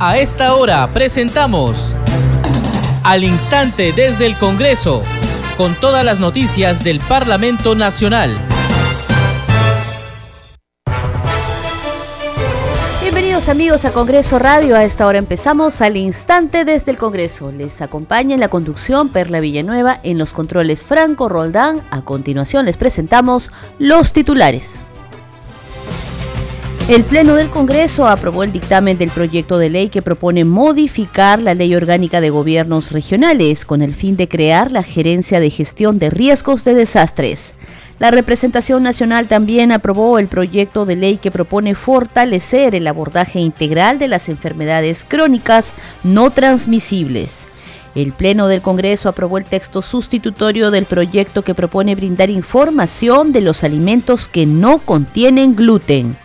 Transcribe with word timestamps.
A 0.00 0.16
esta 0.18 0.54
hora 0.54 0.86
presentamos 0.94 1.96
Al 3.02 3.24
Instante 3.24 3.92
desde 3.92 4.26
el 4.26 4.36
Congreso, 4.38 5.02
con 5.56 5.74
todas 5.74 6.04
las 6.04 6.20
noticias 6.20 6.84
del 6.84 7.00
Parlamento 7.00 7.74
Nacional. 7.74 8.38
Bienvenidos 13.02 13.48
amigos 13.48 13.84
a 13.86 13.90
Congreso 13.90 14.38
Radio. 14.38 14.76
A 14.76 14.84
esta 14.84 15.04
hora 15.04 15.18
empezamos 15.18 15.80
al 15.80 15.96
instante 15.96 16.64
desde 16.64 16.92
el 16.92 16.96
Congreso. 16.96 17.50
Les 17.50 17.82
acompaña 17.82 18.34
en 18.34 18.40
la 18.40 18.50
conducción 18.50 19.08
Perla 19.08 19.40
Villanueva, 19.40 19.98
en 20.04 20.16
los 20.16 20.32
controles 20.32 20.84
Franco 20.84 21.28
Roldán. 21.28 21.82
A 21.90 22.02
continuación 22.02 22.66
les 22.66 22.76
presentamos 22.76 23.50
los 23.80 24.12
titulares. 24.12 24.78
El 26.88 27.04
Pleno 27.04 27.34
del 27.34 27.50
Congreso 27.50 28.08
aprobó 28.08 28.44
el 28.44 28.50
dictamen 28.50 28.96
del 28.96 29.10
proyecto 29.10 29.58
de 29.58 29.68
ley 29.68 29.90
que 29.90 30.00
propone 30.00 30.46
modificar 30.46 31.38
la 31.38 31.52
Ley 31.52 31.74
Orgánica 31.74 32.22
de 32.22 32.30
Gobiernos 32.30 32.92
Regionales 32.92 33.66
con 33.66 33.82
el 33.82 33.94
fin 33.94 34.16
de 34.16 34.26
crear 34.26 34.72
la 34.72 34.82
Gerencia 34.82 35.38
de 35.38 35.50
Gestión 35.50 35.98
de 35.98 36.08
Riesgos 36.08 36.64
de 36.64 36.72
Desastres. 36.72 37.52
La 37.98 38.10
representación 38.10 38.82
nacional 38.82 39.26
también 39.28 39.70
aprobó 39.70 40.18
el 40.18 40.28
proyecto 40.28 40.86
de 40.86 40.96
ley 40.96 41.18
que 41.18 41.30
propone 41.30 41.74
fortalecer 41.74 42.74
el 42.74 42.86
abordaje 42.86 43.38
integral 43.38 43.98
de 43.98 44.08
las 44.08 44.30
enfermedades 44.30 45.04
crónicas 45.06 45.74
no 46.04 46.30
transmisibles. 46.30 47.48
El 47.94 48.12
Pleno 48.12 48.48
del 48.48 48.62
Congreso 48.62 49.10
aprobó 49.10 49.36
el 49.36 49.44
texto 49.44 49.82
sustitutorio 49.82 50.70
del 50.70 50.86
proyecto 50.86 51.42
que 51.42 51.54
propone 51.54 51.94
brindar 51.94 52.30
información 52.30 53.32
de 53.32 53.42
los 53.42 53.62
alimentos 53.62 54.26
que 54.26 54.46
no 54.46 54.78
contienen 54.78 55.54
gluten. 55.54 56.16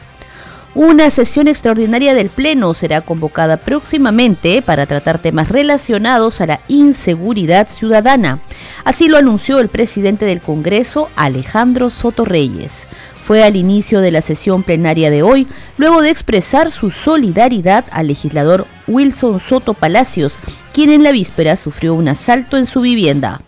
Una 0.76 1.12
sesión 1.12 1.48
extraordinaria 1.48 2.16
del 2.16 2.30
Pleno 2.30 2.74
será 2.74 3.02
convocada 3.02 3.58
próximamente 3.58 4.64
para 4.64 4.88
tratar 4.88 5.20
temas 5.20 5.50
relacionados 5.50 6.42
a 6.42 6.48
la 6.48 6.62
inseguridad 6.68 7.70
ciudadana. 7.70 8.40
Así 8.84 9.08
lo 9.08 9.18
anunció 9.18 9.60
el 9.60 9.70
presidente 9.70 10.26
del 10.26 10.42
Congreso, 10.42 11.10
Alejandro 11.16 11.92
Soto 11.92 12.26
Reyes. 12.26 12.88
Fue 13.14 13.44
al 13.44 13.56
inicio 13.56 14.02
de 14.02 14.10
la 14.10 14.24
sesión 14.24 14.64
plenaria 14.64 15.12
de 15.12 15.22
hoy, 15.22 15.48
luego 15.78 16.02
de 16.02 16.10
expresar 16.10 16.72
su 16.72 16.90
solidaridad 16.90 17.86
al 17.92 18.08
legislador 18.08 18.66
Wilson 18.88 19.40
Soto 19.40 19.76
Palacios, 19.76 20.40
quien 20.74 20.90
en 20.90 21.04
la 21.04 21.12
víspera 21.12 21.56
sufrió 21.56 21.94
un 21.94 22.08
asalto 22.08 22.58
en 22.58 22.66
su 22.66 22.82
vivienda. 22.82 23.42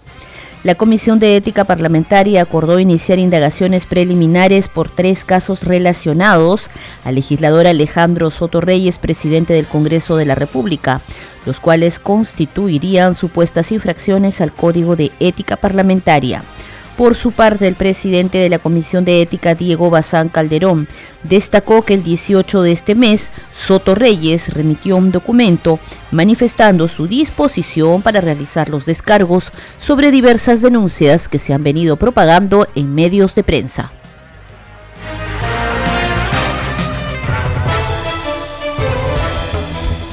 La 0.65 0.73
Comisión 0.73 1.19
de 1.19 1.35
Ética 1.35 1.63
Parlamentaria 1.65 2.41
acordó 2.41 2.79
iniciar 2.79 3.19
indagaciones 3.19 3.85
preliminares 3.85 4.67
por 4.67 4.89
tres 4.89 5.23
casos 5.23 5.61
relacionados 5.63 6.71
al 7.03 7.13
legislador 7.13 7.67
Alejandro 7.67 8.31
Soto 8.31 8.61
Reyes, 8.61 8.97
presidente 8.97 9.53
del 9.53 9.67
Congreso 9.67 10.17
de 10.17 10.25
la 10.25 10.33
República, 10.33 11.01
los 11.45 11.59
cuales 11.59 11.99
constituirían 11.99 13.13
supuestas 13.13 13.71
infracciones 13.71 14.41
al 14.41 14.53
Código 14.53 14.95
de 14.95 15.11
Ética 15.19 15.55
Parlamentaria. 15.55 16.43
Por 16.97 17.15
su 17.15 17.33
parte, 17.33 17.67
el 17.67 17.75
presidente 17.75 18.37
de 18.37 18.47
la 18.47 18.57
Comisión 18.57 19.03
de 19.03 19.21
Ética, 19.21 19.53
Diego 19.53 19.89
Bazán 19.89 20.29
Calderón, 20.29 20.87
destacó 21.23 21.81
que 21.81 21.93
el 21.93 22.03
18 22.03 22.61
de 22.61 22.71
este 22.71 22.95
mes, 22.95 23.31
Soto 23.57 23.95
Reyes 23.95 24.53
remitió 24.53 24.95
un 24.95 25.11
documento 25.11 25.77
manifestando 26.11 26.87
su 26.87 27.07
disposición 27.07 28.01
para 28.01 28.21
realizar 28.21 28.69
los 28.69 28.85
descargos 28.85 29.51
sobre 29.77 30.09
diversas 30.09 30.61
denuncias 30.61 31.27
que 31.27 31.39
se 31.39 31.53
han 31.53 31.63
venido 31.63 31.97
propagando 31.97 32.65
en 32.75 32.95
medios 32.95 33.35
de 33.35 33.43
prensa. 33.43 33.91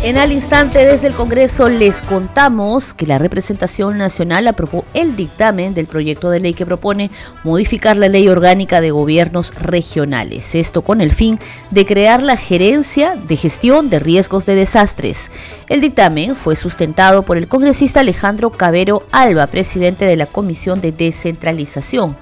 En 0.04 0.18
al 0.18 0.32
instante 0.32 0.84
desde 0.84 1.06
el 1.06 1.14
Congreso 1.14 1.68
les 1.68 2.02
contamos 2.02 2.92
que 2.92 3.06
la 3.06 3.18
representación 3.18 3.98
nacional 3.98 4.48
aprobó 4.48 4.84
el 4.94 5.14
dictamen 5.14 5.74
del 5.74 5.86
proyecto 5.86 6.28
de 6.28 6.40
ley 6.40 6.54
que 6.54 6.66
propone 6.66 7.12
modificar 7.44 7.96
la 7.96 8.08
ley 8.08 8.26
orgánica 8.26 8.80
de 8.80 8.90
gobiernos 8.90 9.54
regionales. 9.54 10.56
Esto 10.56 10.82
con 10.82 11.02
el 11.02 11.12
fin 11.12 11.38
de 11.70 11.86
crear 11.86 12.20
la 12.20 12.36
gerencia 12.36 13.14
de 13.14 13.36
gestión 13.36 13.90
de 13.90 14.00
riesgos 14.00 14.44
de 14.44 14.56
desastres. 14.56 15.30
El 15.68 15.80
dictamen 15.80 16.34
fue 16.34 16.56
sustentado 16.56 17.22
por 17.22 17.36
el 17.36 17.46
congresista 17.46 18.00
Alejandro 18.00 18.50
Cabero 18.50 19.04
Alba, 19.12 19.46
presidente 19.46 20.04
de 20.04 20.16
la 20.16 20.26
Comisión 20.26 20.80
de 20.80 20.90
Descentralización 20.90 22.16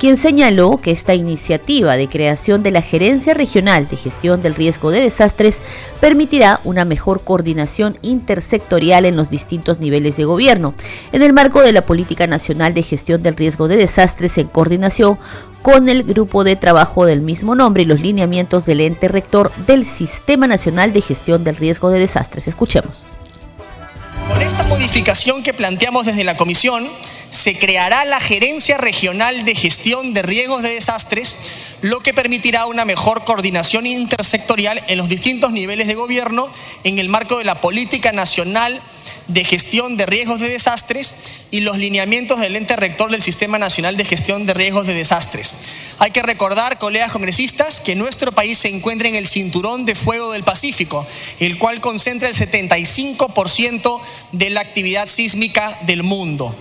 quien 0.00 0.16
señaló 0.16 0.78
que 0.78 0.92
esta 0.92 1.12
iniciativa 1.12 1.98
de 1.98 2.08
creación 2.08 2.62
de 2.62 2.70
la 2.70 2.80
Gerencia 2.80 3.34
Regional 3.34 3.86
de 3.86 3.98
Gestión 3.98 4.40
del 4.40 4.54
Riesgo 4.54 4.90
de 4.90 5.02
Desastres 5.02 5.60
permitirá 6.00 6.58
una 6.64 6.86
mejor 6.86 7.22
coordinación 7.22 7.98
intersectorial 8.00 9.04
en 9.04 9.14
los 9.14 9.28
distintos 9.28 9.78
niveles 9.78 10.16
de 10.16 10.24
gobierno, 10.24 10.72
en 11.12 11.20
el 11.20 11.34
marco 11.34 11.60
de 11.60 11.72
la 11.72 11.84
Política 11.84 12.26
Nacional 12.26 12.72
de 12.72 12.82
Gestión 12.82 13.22
del 13.22 13.36
Riesgo 13.36 13.68
de 13.68 13.76
Desastres 13.76 14.38
en 14.38 14.48
coordinación 14.48 15.18
con 15.60 15.90
el 15.90 16.02
grupo 16.04 16.44
de 16.44 16.56
trabajo 16.56 17.04
del 17.04 17.20
mismo 17.20 17.54
nombre 17.54 17.82
y 17.82 17.86
los 17.86 18.00
lineamientos 18.00 18.64
del 18.64 18.80
ente 18.80 19.06
rector 19.06 19.52
del 19.66 19.84
Sistema 19.84 20.46
Nacional 20.46 20.94
de 20.94 21.02
Gestión 21.02 21.44
del 21.44 21.56
Riesgo 21.56 21.90
de 21.90 21.98
Desastres. 21.98 22.48
Escuchemos. 22.48 23.04
Con 24.28 24.40
esta 24.40 24.62
modificación 24.62 25.42
que 25.42 25.52
planteamos 25.52 26.06
desde 26.06 26.24
la 26.24 26.38
Comisión, 26.38 26.88
se 27.30 27.58
creará 27.58 28.04
la 28.04 28.20
Gerencia 28.20 28.76
Regional 28.76 29.44
de 29.44 29.54
Gestión 29.54 30.12
de 30.14 30.22
Riesgos 30.22 30.62
de 30.62 30.70
Desastres, 30.70 31.36
lo 31.80 32.00
que 32.00 32.12
permitirá 32.12 32.66
una 32.66 32.84
mejor 32.84 33.24
coordinación 33.24 33.86
intersectorial 33.86 34.82
en 34.88 34.98
los 34.98 35.08
distintos 35.08 35.52
niveles 35.52 35.86
de 35.86 35.94
gobierno 35.94 36.50
en 36.84 36.98
el 36.98 37.08
marco 37.08 37.38
de 37.38 37.44
la 37.44 37.60
Política 37.60 38.12
Nacional 38.12 38.82
de 39.28 39.44
Gestión 39.44 39.96
de 39.96 40.06
Riesgos 40.06 40.40
de 40.40 40.48
Desastres 40.48 41.14
y 41.50 41.60
los 41.60 41.78
lineamientos 41.78 42.40
del 42.40 42.56
ente 42.56 42.76
rector 42.76 43.10
del 43.10 43.22
Sistema 43.22 43.58
Nacional 43.58 43.96
de 43.96 44.04
Gestión 44.04 44.44
de 44.44 44.54
Riesgos 44.54 44.86
de 44.86 44.94
Desastres. 44.94 45.56
Hay 45.98 46.10
que 46.10 46.22
recordar, 46.22 46.78
colegas 46.78 47.12
congresistas, 47.12 47.80
que 47.80 47.94
nuestro 47.94 48.32
país 48.32 48.58
se 48.58 48.68
encuentra 48.68 49.08
en 49.08 49.14
el 49.14 49.28
cinturón 49.28 49.84
de 49.84 49.94
fuego 49.94 50.32
del 50.32 50.42
Pacífico, 50.42 51.06
el 51.38 51.58
cual 51.58 51.80
concentra 51.80 52.28
el 52.28 52.34
75% 52.34 54.00
de 54.32 54.50
la 54.50 54.60
actividad 54.60 55.06
sísmica 55.06 55.78
del 55.82 56.02
mundo. 56.02 56.54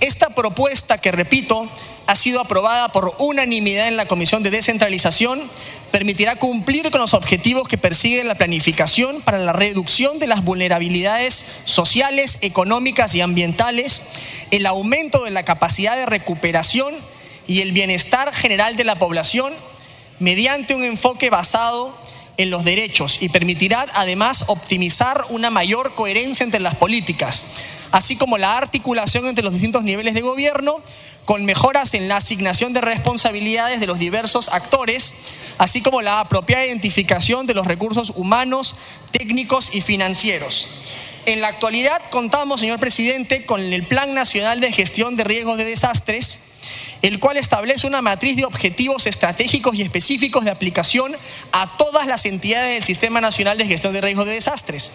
Esta 0.00 0.30
propuesta, 0.30 0.98
que 0.98 1.10
repito, 1.10 1.68
ha 2.06 2.14
sido 2.14 2.40
aprobada 2.40 2.88
por 2.90 3.14
unanimidad 3.18 3.88
en 3.88 3.96
la 3.96 4.06
Comisión 4.06 4.42
de 4.42 4.50
Descentralización, 4.50 5.50
permitirá 5.90 6.36
cumplir 6.36 6.90
con 6.90 7.00
los 7.00 7.14
objetivos 7.14 7.66
que 7.66 7.78
persigue 7.78 8.22
la 8.22 8.36
planificación 8.36 9.20
para 9.22 9.38
la 9.38 9.52
reducción 9.52 10.18
de 10.18 10.28
las 10.28 10.44
vulnerabilidades 10.44 11.44
sociales, 11.64 12.38
económicas 12.42 13.14
y 13.14 13.22
ambientales, 13.22 14.04
el 14.50 14.66
aumento 14.66 15.24
de 15.24 15.30
la 15.30 15.44
capacidad 15.44 15.96
de 15.96 16.06
recuperación 16.06 16.94
y 17.46 17.60
el 17.60 17.72
bienestar 17.72 18.32
general 18.32 18.76
de 18.76 18.84
la 18.84 18.98
población 18.98 19.52
mediante 20.20 20.74
un 20.74 20.84
enfoque 20.84 21.30
basado 21.30 21.96
en 22.36 22.50
los 22.50 22.64
derechos 22.64 23.18
y 23.20 23.30
permitirá 23.30 23.84
además 23.94 24.44
optimizar 24.46 25.24
una 25.30 25.50
mayor 25.50 25.94
coherencia 25.94 26.44
entre 26.44 26.60
las 26.60 26.76
políticas 26.76 27.48
así 27.90 28.16
como 28.16 28.38
la 28.38 28.56
articulación 28.56 29.26
entre 29.26 29.44
los 29.44 29.52
distintos 29.52 29.82
niveles 29.82 30.14
de 30.14 30.20
gobierno, 30.20 30.82
con 31.24 31.44
mejoras 31.44 31.92
en 31.94 32.08
la 32.08 32.16
asignación 32.16 32.72
de 32.72 32.80
responsabilidades 32.80 33.80
de 33.80 33.86
los 33.86 33.98
diversos 33.98 34.48
actores, 34.48 35.14
así 35.58 35.82
como 35.82 36.00
la 36.00 36.20
apropiada 36.20 36.64
identificación 36.64 37.46
de 37.46 37.54
los 37.54 37.66
recursos 37.66 38.12
humanos, 38.16 38.76
técnicos 39.10 39.70
y 39.74 39.82
financieros. 39.82 40.68
En 41.26 41.42
la 41.42 41.48
actualidad 41.48 42.00
contamos, 42.10 42.60
señor 42.60 42.80
presidente, 42.80 43.44
con 43.44 43.60
el 43.60 43.86
Plan 43.86 44.14
Nacional 44.14 44.60
de 44.60 44.72
Gestión 44.72 45.16
de 45.16 45.24
Riesgos 45.24 45.58
de 45.58 45.64
Desastres, 45.66 46.40
el 47.02 47.18
cual 47.20 47.36
establece 47.36 47.86
una 47.86 48.02
matriz 48.02 48.36
de 48.36 48.44
objetivos 48.44 49.06
estratégicos 49.06 49.76
y 49.76 49.82
específicos 49.82 50.44
de 50.44 50.50
aplicación 50.50 51.14
a 51.52 51.76
todas 51.76 52.06
las 52.06 52.24
entidades 52.26 52.74
del 52.74 52.82
Sistema 52.82 53.20
Nacional 53.20 53.58
de 53.58 53.66
Gestión 53.66 53.92
de 53.92 54.00
Riesgos 54.00 54.26
de 54.26 54.32
Desastres. 54.32 54.90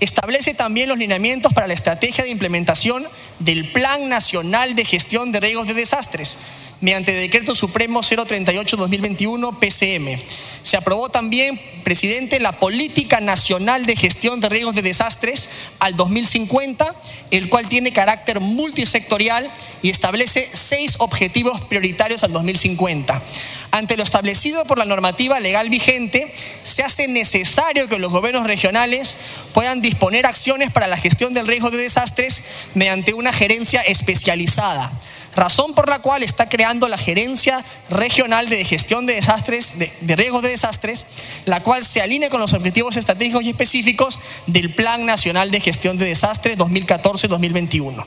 Establece 0.00 0.54
también 0.54 0.88
los 0.88 0.98
lineamientos 0.98 1.52
para 1.52 1.66
la 1.66 1.74
estrategia 1.74 2.24
de 2.24 2.30
implementación 2.30 3.06
del 3.38 3.70
Plan 3.72 4.08
Nacional 4.08 4.74
de 4.74 4.84
Gestión 4.84 5.32
de 5.32 5.40
Riesgos 5.40 5.66
de 5.66 5.74
Desastres 5.74 6.38
mediante 6.84 7.14
Decreto 7.14 7.54
Supremo 7.54 8.02
038-2021 8.02 9.58
PCM. 9.58 10.22
Se 10.60 10.76
aprobó 10.76 11.08
también, 11.08 11.58
presidente, 11.82 12.40
la 12.40 12.52
Política 12.52 13.20
Nacional 13.20 13.86
de 13.86 13.96
Gestión 13.96 14.40
de 14.40 14.50
Riesgos 14.50 14.74
de 14.74 14.82
Desastres 14.82 15.48
al 15.78 15.96
2050, 15.96 16.94
el 17.30 17.48
cual 17.48 17.70
tiene 17.70 17.94
carácter 17.94 18.40
multisectorial 18.40 19.50
y 19.80 19.88
establece 19.88 20.46
seis 20.52 20.96
objetivos 20.98 21.62
prioritarios 21.62 22.22
al 22.22 22.32
2050. 22.32 23.22
Ante 23.70 23.96
lo 23.96 24.02
establecido 24.02 24.62
por 24.66 24.76
la 24.76 24.84
normativa 24.84 25.40
legal 25.40 25.70
vigente, 25.70 26.30
se 26.62 26.82
hace 26.82 27.08
necesario 27.08 27.88
que 27.88 27.98
los 27.98 28.12
gobiernos 28.12 28.46
regionales 28.46 29.16
puedan 29.54 29.80
disponer 29.80 30.26
acciones 30.26 30.70
para 30.70 30.86
la 30.86 30.98
gestión 30.98 31.32
del 31.32 31.46
riesgo 31.46 31.70
de 31.70 31.78
desastres 31.78 32.44
mediante 32.74 33.14
una 33.14 33.32
gerencia 33.32 33.80
especializada 33.80 34.92
razón 35.36 35.74
por 35.74 35.88
la 35.88 36.00
cual 36.00 36.22
está 36.22 36.48
creando 36.48 36.88
la 36.88 36.98
Gerencia 36.98 37.64
Regional 37.90 38.48
de 38.48 38.64
Gestión 38.64 39.06
de 39.06 39.14
Desastres, 39.14 39.78
de, 39.78 39.92
de 40.00 40.16
Riesgos 40.16 40.42
de 40.42 40.50
Desastres, 40.50 41.06
la 41.44 41.62
cual 41.62 41.84
se 41.84 42.00
alinea 42.00 42.30
con 42.30 42.40
los 42.40 42.52
objetivos 42.52 42.96
estratégicos 42.96 43.44
y 43.44 43.50
específicos 43.50 44.18
del 44.46 44.74
Plan 44.74 45.06
Nacional 45.06 45.50
de 45.50 45.60
Gestión 45.60 45.98
de 45.98 46.06
Desastres 46.06 46.58
2014-2021. 46.58 48.04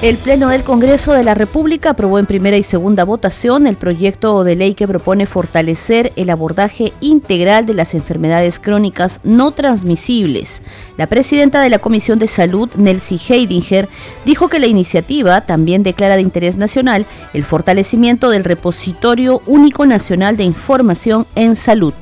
El 0.00 0.16
Pleno 0.16 0.50
del 0.50 0.62
Congreso 0.62 1.12
de 1.12 1.24
la 1.24 1.34
República 1.34 1.90
aprobó 1.90 2.20
en 2.20 2.26
primera 2.26 2.56
y 2.56 2.62
segunda 2.62 3.02
votación 3.02 3.66
el 3.66 3.74
proyecto 3.74 4.44
de 4.44 4.54
ley 4.54 4.74
que 4.74 4.86
propone 4.86 5.26
fortalecer 5.26 6.12
el 6.14 6.30
abordaje 6.30 6.92
integral 7.00 7.66
de 7.66 7.74
las 7.74 7.94
enfermedades 7.94 8.60
crónicas 8.60 9.18
no 9.24 9.50
transmisibles. 9.50 10.62
La 10.96 11.08
presidenta 11.08 11.60
de 11.60 11.70
la 11.70 11.80
Comisión 11.80 12.20
de 12.20 12.28
Salud, 12.28 12.70
Nelsie 12.76 13.18
Heidinger, 13.18 13.88
dijo 14.24 14.48
que 14.48 14.60
la 14.60 14.68
iniciativa 14.68 15.40
también 15.40 15.82
declara 15.82 16.14
de 16.14 16.22
interés 16.22 16.56
nacional 16.56 17.04
el 17.34 17.42
fortalecimiento 17.42 18.30
del 18.30 18.44
repositorio 18.44 19.42
único 19.46 19.84
nacional 19.84 20.36
de 20.36 20.44
información 20.44 21.26
en 21.34 21.56
salud. 21.56 21.94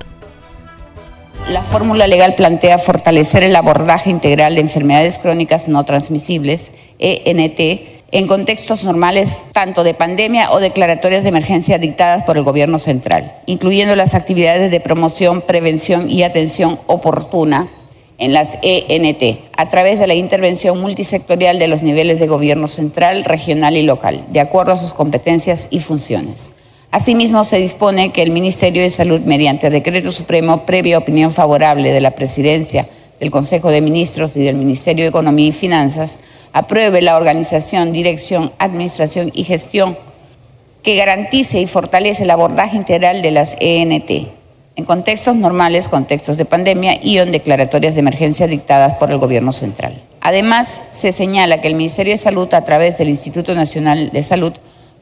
La 1.48 1.62
fórmula 1.62 2.08
legal 2.08 2.34
plantea 2.34 2.76
fortalecer 2.76 3.44
el 3.44 3.54
abordaje 3.54 4.10
integral 4.10 4.56
de 4.56 4.62
enfermedades 4.62 5.20
crónicas 5.20 5.68
no 5.68 5.84
transmisibles, 5.84 6.72
ENT, 6.98 7.60
en 8.10 8.26
contextos 8.26 8.82
normales 8.82 9.44
tanto 9.52 9.84
de 9.84 9.94
pandemia 9.94 10.50
o 10.50 10.58
declaratorias 10.58 11.22
de 11.22 11.28
emergencia 11.28 11.78
dictadas 11.78 12.24
por 12.24 12.36
el 12.36 12.42
Gobierno 12.42 12.78
central, 12.78 13.32
incluyendo 13.46 13.94
las 13.94 14.16
actividades 14.16 14.72
de 14.72 14.80
promoción, 14.80 15.40
prevención 15.40 16.10
y 16.10 16.24
atención 16.24 16.80
oportuna 16.88 17.68
en 18.18 18.32
las 18.32 18.58
ENT, 18.62 19.38
a 19.56 19.68
través 19.68 20.00
de 20.00 20.08
la 20.08 20.14
intervención 20.14 20.80
multisectorial 20.80 21.60
de 21.60 21.68
los 21.68 21.82
niveles 21.82 22.18
de 22.18 22.26
gobierno 22.26 22.66
central, 22.66 23.22
regional 23.22 23.76
y 23.76 23.82
local, 23.82 24.24
de 24.30 24.40
acuerdo 24.40 24.72
a 24.72 24.76
sus 24.76 24.92
competencias 24.92 25.68
y 25.70 25.78
funciones. 25.78 26.50
Asimismo, 26.96 27.44
se 27.44 27.58
dispone 27.58 28.10
que 28.10 28.22
el 28.22 28.30
Ministerio 28.30 28.80
de 28.80 28.88
Salud, 28.88 29.20
mediante 29.20 29.68
decreto 29.68 30.10
supremo, 30.10 30.62
previa 30.62 30.96
opinión 30.96 31.30
favorable 31.30 31.92
de 31.92 32.00
la 32.00 32.12
Presidencia, 32.12 32.88
del 33.20 33.30
Consejo 33.30 33.68
de 33.68 33.82
Ministros 33.82 34.34
y 34.34 34.42
del 34.42 34.56
Ministerio 34.56 35.04
de 35.04 35.10
Economía 35.10 35.48
y 35.48 35.52
Finanzas, 35.52 36.18
apruebe 36.54 37.02
la 37.02 37.18
organización, 37.18 37.92
dirección, 37.92 38.50
administración 38.56 39.30
y 39.34 39.44
gestión 39.44 39.94
que 40.82 40.96
garantice 40.96 41.60
y 41.60 41.66
fortalece 41.66 42.24
el 42.24 42.30
abordaje 42.30 42.78
integral 42.78 43.20
de 43.20 43.30
las 43.30 43.58
ENT 43.60 44.10
en 44.76 44.84
contextos 44.86 45.36
normales, 45.36 45.88
contextos 45.88 46.38
de 46.38 46.46
pandemia 46.46 46.98
y 47.02 47.18
en 47.18 47.30
declaratorias 47.30 47.94
de 47.94 48.00
emergencia 48.00 48.46
dictadas 48.46 48.94
por 48.94 49.10
el 49.10 49.18
Gobierno 49.18 49.52
central. 49.52 50.00
Además, 50.22 50.82
se 50.88 51.12
señala 51.12 51.60
que 51.60 51.68
el 51.68 51.74
Ministerio 51.74 52.14
de 52.14 52.18
Salud, 52.18 52.54
a 52.54 52.64
través 52.64 52.96
del 52.96 53.10
Instituto 53.10 53.54
Nacional 53.54 54.08
de 54.12 54.22
Salud, 54.22 54.54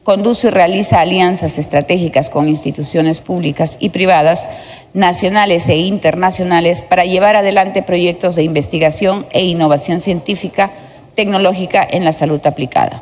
conduce 0.05 0.49
y 0.49 0.51
realiza 0.51 1.01
alianzas 1.01 1.57
estratégicas 1.57 2.29
con 2.29 2.47
instituciones 2.47 3.21
públicas 3.21 3.75
y 3.79 3.89
privadas, 3.89 4.47
nacionales 4.93 5.67
e 5.67 5.77
internacionales, 5.77 6.83
para 6.83 7.05
llevar 7.05 7.35
adelante 7.35 7.81
proyectos 7.81 8.35
de 8.35 8.43
investigación 8.43 9.25
e 9.31 9.43
innovación 9.45 10.01
científica, 10.01 10.69
tecnológica 11.15 11.85
en 11.89 12.05
la 12.05 12.11
salud 12.11 12.39
aplicada, 12.45 13.01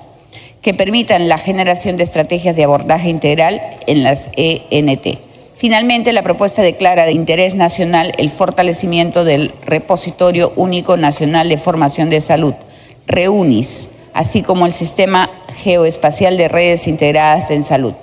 que 0.62 0.74
permitan 0.74 1.28
la 1.28 1.38
generación 1.38 1.98
de 1.98 2.04
estrategias 2.04 2.56
de 2.56 2.64
abordaje 2.64 3.10
integral 3.10 3.62
en 3.86 4.02
las 4.04 4.30
ENT. 4.38 5.20
Finalmente, 5.56 6.14
la 6.14 6.24
propuesta 6.24 6.62
declara 6.62 7.06
de 7.06 7.12
interés 7.12 7.56
nacional 7.56 8.14
el 8.18 8.30
fortalecimiento 8.30 9.26
del 9.26 9.52
Repositorio 9.66 10.54
Único 10.56 10.96
Nacional 10.96 11.50
de 11.50 11.58
Formación 11.58 12.10
de 12.10 12.22
Salud, 12.22 12.54
REUNIS, 13.08 13.90
así 14.14 14.42
como 14.42 14.66
el 14.66 14.74
Sistema 14.74 15.30
Geoespacial 15.56 16.38
de 16.38 16.48
Redes 16.48 16.88
Integradas 16.88 17.52
en 17.52 17.64
Salud, 17.64 17.94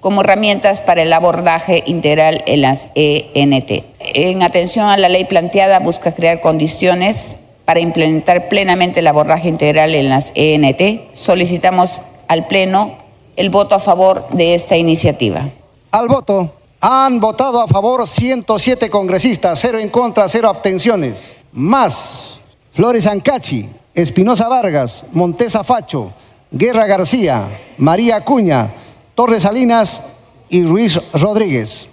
como 0.00 0.22
herramientas 0.22 0.80
para 0.80 1.02
el 1.02 1.12
abordaje 1.12 1.82
integral 1.86 2.42
en 2.46 2.62
las 2.62 2.88
ENT. 2.94 3.84
En 3.98 4.42
atención 4.42 4.88
a 4.88 4.96
la 4.96 5.08
ley 5.08 5.24
planteada, 5.24 5.78
busca 5.78 6.12
crear 6.12 6.40
condiciones 6.40 7.36
para 7.64 7.80
implementar 7.80 8.48
plenamente 8.48 9.00
el 9.00 9.06
abordaje 9.06 9.48
integral 9.48 9.94
en 9.94 10.08
las 10.08 10.32
ENT. 10.34 11.12
Solicitamos 11.12 12.02
al 12.26 12.46
Pleno 12.46 12.94
el 13.36 13.50
voto 13.50 13.74
a 13.74 13.78
favor 13.78 14.28
de 14.30 14.54
esta 14.54 14.76
iniciativa. 14.76 15.48
Al 15.92 16.08
voto. 16.08 16.54
Han 16.82 17.20
votado 17.20 17.60
a 17.60 17.68
favor 17.68 18.08
107 18.08 18.88
congresistas, 18.88 19.58
cero 19.60 19.78
en 19.78 19.90
contra, 19.90 20.28
cero 20.28 20.48
abstenciones. 20.48 21.34
Más 21.52 22.40
Flores 22.72 23.06
Ancachi, 23.06 23.68
Espinosa 23.94 24.48
Vargas, 24.48 25.04
Montesa 25.12 25.64
Facho, 25.64 26.12
Guerra 26.50 26.86
García, 26.86 27.48
María 27.78 28.16
Acuña, 28.16 28.70
Torres 29.14 29.42
Salinas 29.42 30.02
y 30.48 30.64
Ruiz 30.64 31.00
Rodríguez. 31.12 31.88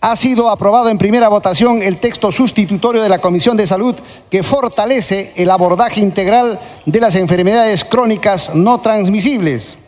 Ha 0.00 0.16
sido 0.16 0.50
aprobado 0.50 0.88
en 0.88 0.98
primera 0.98 1.28
votación 1.28 1.82
el 1.82 1.98
texto 2.00 2.32
sustitutorio 2.32 3.02
de 3.02 3.08
la 3.08 3.20
Comisión 3.20 3.56
de 3.56 3.66
Salud 3.66 3.94
que 4.28 4.42
fortalece 4.42 5.32
el 5.36 5.48
abordaje 5.50 6.00
integral 6.00 6.58
de 6.86 7.00
las 7.00 7.14
enfermedades 7.14 7.84
crónicas 7.84 8.54
no 8.54 8.80
transmisibles. 8.80 9.78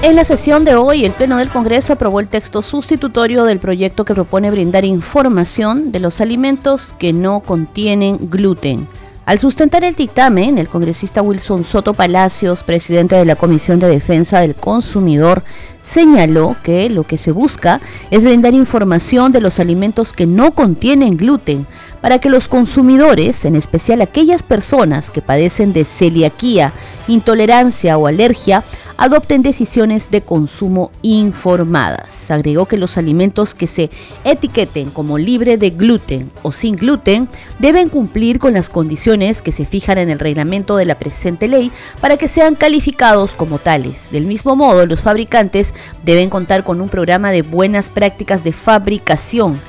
En 0.00 0.14
la 0.14 0.24
sesión 0.24 0.64
de 0.64 0.76
hoy, 0.76 1.04
el 1.04 1.10
Pleno 1.10 1.38
del 1.38 1.48
Congreso 1.48 1.94
aprobó 1.94 2.20
el 2.20 2.28
texto 2.28 2.62
sustitutorio 2.62 3.42
del 3.42 3.58
proyecto 3.58 4.04
que 4.04 4.14
propone 4.14 4.48
brindar 4.48 4.84
información 4.84 5.90
de 5.90 5.98
los 5.98 6.20
alimentos 6.20 6.94
que 7.00 7.12
no 7.12 7.40
contienen 7.40 8.30
gluten. 8.30 8.86
Al 9.26 9.40
sustentar 9.40 9.82
el 9.82 9.96
dictamen, 9.96 10.56
el 10.56 10.68
congresista 10.68 11.20
Wilson 11.20 11.64
Soto 11.64 11.94
Palacios, 11.94 12.62
presidente 12.62 13.16
de 13.16 13.26
la 13.26 13.36
Comisión 13.36 13.80
de 13.80 13.88
Defensa 13.88 14.40
del 14.40 14.54
Consumidor, 14.54 15.42
señaló 15.82 16.56
que 16.62 16.88
lo 16.88 17.02
que 17.02 17.18
se 17.18 17.32
busca 17.32 17.80
es 18.10 18.24
brindar 18.24 18.54
información 18.54 19.32
de 19.32 19.40
los 19.40 19.58
alimentos 19.58 20.14
que 20.14 20.26
no 20.26 20.52
contienen 20.52 21.16
gluten 21.16 21.66
para 22.00 22.20
que 22.20 22.30
los 22.30 22.48
consumidores, 22.48 23.44
en 23.44 23.56
especial 23.56 24.00
aquellas 24.00 24.42
personas 24.42 25.10
que 25.10 25.20
padecen 25.20 25.72
de 25.72 25.84
celiaquía, 25.84 26.72
intolerancia 27.06 27.98
o 27.98 28.06
alergia, 28.06 28.62
adopten 28.98 29.42
decisiones 29.42 30.10
de 30.10 30.20
consumo 30.20 30.90
informadas. 31.02 32.30
Agregó 32.30 32.66
que 32.66 32.76
los 32.76 32.98
alimentos 32.98 33.54
que 33.54 33.66
se 33.66 33.90
etiqueten 34.24 34.90
como 34.90 35.16
libre 35.16 35.56
de 35.56 35.70
gluten 35.70 36.30
o 36.42 36.52
sin 36.52 36.76
gluten 36.76 37.28
deben 37.58 37.88
cumplir 37.88 38.38
con 38.38 38.52
las 38.52 38.68
condiciones 38.68 39.40
que 39.40 39.52
se 39.52 39.64
fijan 39.64 39.98
en 39.98 40.10
el 40.10 40.18
reglamento 40.18 40.76
de 40.76 40.84
la 40.84 40.98
presente 40.98 41.48
ley 41.48 41.72
para 42.00 42.16
que 42.16 42.28
sean 42.28 42.56
calificados 42.56 43.34
como 43.34 43.58
tales. 43.58 44.10
Del 44.10 44.26
mismo 44.26 44.56
modo, 44.56 44.84
los 44.84 45.00
fabricantes 45.00 45.74
deben 46.04 46.28
contar 46.28 46.64
con 46.64 46.80
un 46.80 46.88
programa 46.88 47.30
de 47.30 47.42
buenas 47.42 47.88
prácticas 47.88 48.42
de 48.42 48.52
fabricación 48.52 49.60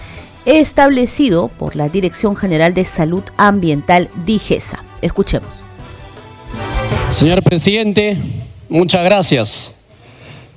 establecido 0.46 1.50
por 1.50 1.76
la 1.76 1.90
Dirección 1.90 2.36
General 2.36 2.74
de 2.74 2.86
Salud 2.86 3.24
Ambiental 3.38 4.10
DIGESA. 4.26 4.84
Escuchemos. 5.02 5.54
Señor 7.12 7.44
presidente, 7.44 8.18
muchas 8.70 9.04
gracias. 9.04 9.74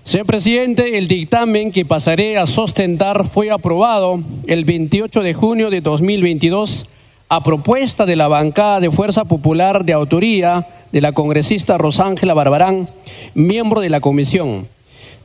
Señor 0.05 0.27
presidente, 0.27 0.99
el 0.99 1.09
dictamen 1.09 1.71
que 1.73 1.85
pasaré 1.85 2.39
a 2.39 2.47
sustentar 2.47 3.27
fue 3.27 3.51
aprobado 3.51 4.21
el 4.47 4.65
28 4.65 5.23
de 5.23 5.35
junio 5.35 5.71
de 5.71 5.81
2022 5.81 6.87
a 7.29 7.43
propuesta 7.43 8.05
de 8.05 8.17
la 8.17 8.29
bancada 8.29 8.81
de 8.81 8.91
Fuerza 8.91 9.25
Popular 9.25 9.85
de 9.85 9.93
autoría 9.93 10.67
de 10.93 11.01
la 11.01 11.13
congresista 11.13 11.79
Rosángela 11.79 12.35
Barbarán, 12.35 12.89
miembro 13.35 13.81
de 13.81 13.91
la 13.91 14.01
comisión 14.01 14.67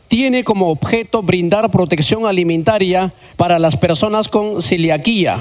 tiene 0.07 0.43
como 0.43 0.69
objeto 0.69 1.21
brindar 1.21 1.69
protección 1.69 2.25
alimentaria 2.25 3.13
para 3.35 3.59
las 3.59 3.75
personas 3.77 4.29
con 4.29 4.61
celiaquía 4.61 5.37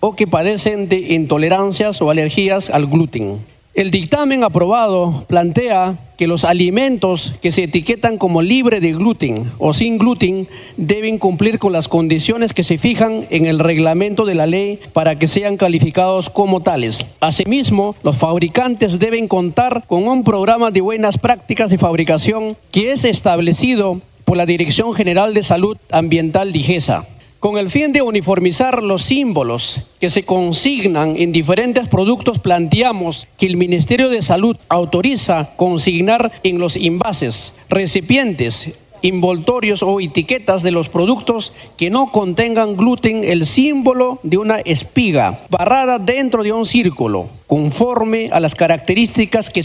o 0.00 0.14
que 0.14 0.26
padecen 0.26 0.88
de 0.88 1.14
intolerancias 1.14 2.02
o 2.02 2.10
alergias 2.10 2.70
al 2.70 2.86
gluten. 2.86 3.38
El 3.74 3.90
dictamen 3.90 4.44
aprobado 4.44 5.24
plantea 5.28 5.98
que 6.18 6.26
los 6.26 6.44
alimentos 6.44 7.32
que 7.40 7.52
se 7.52 7.62
etiquetan 7.62 8.18
como 8.18 8.42
libre 8.42 8.80
de 8.80 8.92
gluten 8.92 9.50
o 9.58 9.72
sin 9.72 9.96
gluten 9.96 10.46
deben 10.76 11.18
cumplir 11.18 11.58
con 11.58 11.72
las 11.72 11.88
condiciones 11.88 12.52
que 12.52 12.64
se 12.64 12.76
fijan 12.76 13.26
en 13.30 13.46
el 13.46 13.58
reglamento 13.58 14.26
de 14.26 14.34
la 14.34 14.46
ley 14.46 14.78
para 14.92 15.16
que 15.16 15.26
sean 15.26 15.56
calificados 15.56 16.28
como 16.28 16.60
tales. 16.60 17.06
Asimismo, 17.20 17.96
los 18.02 18.18
fabricantes 18.18 18.98
deben 18.98 19.26
contar 19.26 19.84
con 19.86 20.06
un 20.06 20.22
programa 20.22 20.70
de 20.70 20.82
buenas 20.82 21.16
prácticas 21.16 21.70
de 21.70 21.78
fabricación 21.78 22.58
que 22.72 22.92
es 22.92 23.06
establecido 23.06 24.02
por 24.26 24.36
la 24.36 24.44
Dirección 24.44 24.92
General 24.92 25.32
de 25.32 25.42
Salud 25.42 25.78
Ambiental 25.90 26.52
DIGESA 26.52 27.06
con 27.42 27.58
el 27.58 27.70
fin 27.70 27.92
de 27.92 28.02
uniformizar 28.02 28.84
los 28.84 29.02
símbolos 29.02 29.82
que 29.98 30.10
se 30.10 30.22
consignan 30.22 31.16
en 31.16 31.32
diferentes 31.32 31.88
productos, 31.88 32.38
planteamos 32.38 33.26
que 33.36 33.46
el 33.46 33.56
Ministerio 33.56 34.08
de 34.10 34.22
Salud 34.22 34.56
autoriza 34.68 35.50
consignar 35.56 36.30
en 36.44 36.60
los 36.60 36.76
envases, 36.76 37.54
recipientes 37.68 38.70
envoltorios 39.02 39.82
o 39.82 40.00
etiquetas 40.00 40.62
de 40.62 40.70
los 40.70 40.88
productos 40.88 41.52
que 41.76 41.90
no 41.90 42.10
contengan 42.10 42.76
gluten 42.76 43.24
el 43.24 43.46
símbolo 43.46 44.18
de 44.22 44.38
una 44.38 44.58
espiga 44.58 45.40
barrada 45.50 45.98
dentro 45.98 46.42
de 46.42 46.52
un 46.52 46.66
círculo, 46.66 47.28
conforme 47.46 48.28
a 48.32 48.40
las 48.40 48.54
características 48.54 49.50
que, 49.50 49.62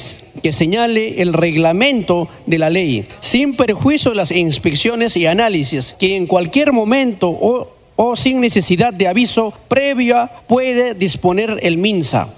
señale 0.51 1.21
el 1.21 1.33
reglamento 1.33 2.27
de 2.45 2.57
la 2.57 2.69
ley, 2.69 3.07
sin 3.19 3.55
perjuicio 3.55 4.11
de 4.11 4.17
las 4.17 4.31
inspecciones 4.31 5.17
y 5.17 5.25
análisis 5.25 5.95
que 5.99 6.15
en 6.15 6.25
cualquier 6.25 6.73
momento 6.73 7.29
o, 7.29 7.69
o 7.95 8.15
sin 8.15 8.41
necesidad 8.41 8.93
de 8.93 9.07
aviso 9.07 9.53
previa 9.67 10.31
puede 10.47 10.93
disponer 10.93 11.59
el 11.61 11.77
MINSA. 11.77 12.29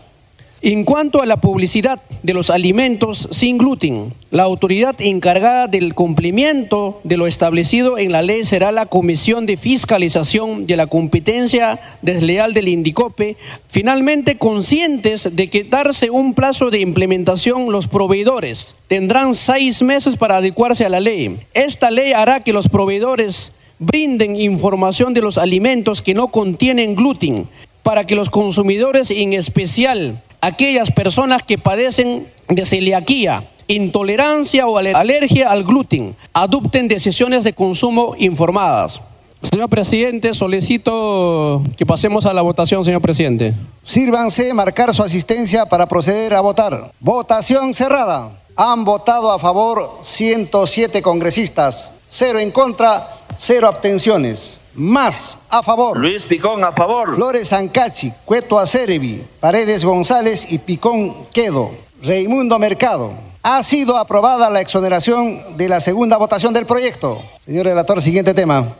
En 0.61 0.83
cuanto 0.83 1.21
a 1.21 1.25
la 1.25 1.37
publicidad 1.37 2.01
de 2.21 2.33
los 2.33 2.49
alimentos 2.49 3.29
sin 3.31 3.57
gluten, 3.57 4.13
la 4.29 4.43
autoridad 4.43 4.93
encargada 4.99 5.67
del 5.67 5.93
cumplimiento 5.93 6.99
de 7.05 7.15
lo 7.15 7.27
establecido 7.27 7.97
en 7.97 8.11
la 8.11 8.21
ley 8.21 8.43
será 8.43 8.73
la 8.73 8.85
Comisión 8.85 9.45
de 9.45 9.55
Fiscalización 9.55 10.65
de 10.65 10.75
la 10.75 10.87
Competencia 10.87 11.79
Desleal 12.01 12.53
del 12.53 12.67
Indicope. 12.67 13.37
Finalmente, 13.69 14.35
conscientes 14.35 15.29
de 15.31 15.47
que 15.47 15.63
darse 15.63 16.09
un 16.09 16.33
plazo 16.33 16.69
de 16.71 16.81
implementación, 16.81 17.71
los 17.71 17.87
proveedores 17.87 18.75
tendrán 18.89 19.35
seis 19.35 19.81
meses 19.81 20.17
para 20.17 20.37
adecuarse 20.37 20.85
a 20.85 20.89
la 20.89 20.99
ley. 20.99 21.37
Esta 21.53 21.89
ley 21.89 22.11
hará 22.11 22.41
que 22.41 22.51
los 22.51 22.67
proveedores 22.67 23.53
brinden 23.79 24.35
información 24.35 25.13
de 25.13 25.21
los 25.21 25.37
alimentos 25.37 26.01
que 26.01 26.13
no 26.13 26.27
contienen 26.27 26.95
gluten 26.95 27.47
para 27.81 28.05
que 28.05 28.15
los 28.15 28.29
consumidores, 28.29 29.09
en 29.09 29.31
especial 29.31 30.21
aquellas 30.41 30.91
personas 30.91 31.43
que 31.43 31.57
padecen 31.57 32.27
de 32.47 32.65
celiaquía, 32.65 33.47
intolerancia 33.67 34.67
o 34.67 34.77
alergia 34.77 35.51
al 35.51 35.63
gluten, 35.63 36.15
adopten 36.33 36.87
decisiones 36.87 37.43
de 37.43 37.53
consumo 37.53 38.15
informadas. 38.17 39.01
Señor 39.41 39.69
presidente, 39.69 40.33
solicito 40.33 41.63
que 41.77 41.85
pasemos 41.85 42.25
a 42.25 42.33
la 42.33 42.41
votación, 42.41 42.83
señor 42.83 43.01
presidente. 43.01 43.53
Sírvanse 43.83 44.53
marcar 44.53 44.93
su 44.93 45.01
asistencia 45.01 45.65
para 45.65 45.87
proceder 45.87 46.35
a 46.35 46.41
votar. 46.41 46.91
Votación 46.99 47.73
cerrada. 47.73 48.31
Han 48.57 48.83
votado 48.83 49.31
a 49.31 49.39
favor 49.39 49.99
107 50.01 51.01
congresistas, 51.01 51.93
cero 52.09 52.39
en 52.39 52.51
contra, 52.51 53.07
cero 53.37 53.67
abstenciones. 53.67 54.58
Más 54.79 55.37
a 55.49 55.61
favor. 55.61 55.97
Luis 55.97 56.25
Picón 56.25 56.63
a 56.63 56.71
favor. 56.71 57.13
Flores 57.13 57.51
Ancachi, 57.51 58.13
Cueto 58.23 58.57
Acerevi, 58.57 59.21
Paredes 59.41 59.83
González 59.83 60.49
y 60.49 60.57
Picón 60.59 61.25
Quedo. 61.33 61.71
Reimundo 62.01 62.57
Mercado. 62.57 63.11
Ha 63.43 63.61
sido 63.61 63.97
aprobada 63.97 64.49
la 64.49 64.61
exoneración 64.61 65.57
de 65.57 65.67
la 65.67 65.81
segunda 65.81 66.15
votación 66.15 66.53
del 66.53 66.65
proyecto. 66.65 67.21
Señor 67.45 67.65
relator, 67.65 68.01
siguiente 68.01 68.33
tema. 68.33 68.73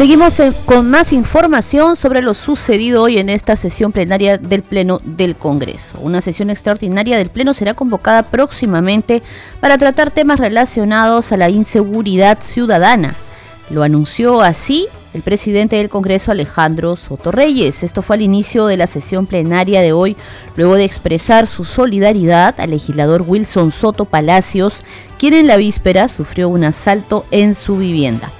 Seguimos 0.00 0.40
con 0.64 0.88
más 0.88 1.12
información 1.12 1.94
sobre 1.94 2.22
lo 2.22 2.32
sucedido 2.32 3.02
hoy 3.02 3.18
en 3.18 3.28
esta 3.28 3.54
sesión 3.54 3.92
plenaria 3.92 4.38
del 4.38 4.62
Pleno 4.62 4.98
del 5.04 5.36
Congreso. 5.36 5.98
Una 6.00 6.22
sesión 6.22 6.48
extraordinaria 6.48 7.18
del 7.18 7.28
Pleno 7.28 7.52
será 7.52 7.74
convocada 7.74 8.22
próximamente 8.22 9.22
para 9.60 9.76
tratar 9.76 10.10
temas 10.10 10.40
relacionados 10.40 11.32
a 11.32 11.36
la 11.36 11.50
inseguridad 11.50 12.38
ciudadana. 12.40 13.14
Lo 13.68 13.82
anunció 13.82 14.40
así 14.40 14.86
el 15.12 15.20
presidente 15.20 15.76
del 15.76 15.90
Congreso 15.90 16.32
Alejandro 16.32 16.96
Soto 16.96 17.30
Reyes. 17.30 17.82
Esto 17.82 18.00
fue 18.00 18.16
al 18.16 18.22
inicio 18.22 18.64
de 18.68 18.78
la 18.78 18.86
sesión 18.86 19.26
plenaria 19.26 19.82
de 19.82 19.92
hoy, 19.92 20.16
luego 20.56 20.76
de 20.76 20.84
expresar 20.84 21.46
su 21.46 21.64
solidaridad 21.64 22.58
al 22.58 22.70
legislador 22.70 23.22
Wilson 23.26 23.70
Soto 23.70 24.06
Palacios, 24.06 24.76
quien 25.18 25.34
en 25.34 25.46
la 25.46 25.58
víspera 25.58 26.08
sufrió 26.08 26.48
un 26.48 26.64
asalto 26.64 27.26
en 27.30 27.54
su 27.54 27.76
vivienda. 27.76 28.30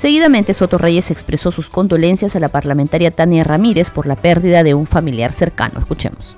Seguidamente, 0.00 0.54
Soto 0.54 0.78
Reyes 0.78 1.10
expresó 1.10 1.50
sus 1.50 1.68
condolencias 1.68 2.36
a 2.36 2.40
la 2.40 2.48
parlamentaria 2.48 3.10
Tania 3.10 3.42
Ramírez 3.42 3.90
por 3.90 4.06
la 4.06 4.14
pérdida 4.14 4.62
de 4.62 4.74
un 4.74 4.86
familiar 4.86 5.32
cercano. 5.32 5.80
Escuchemos. 5.80 6.36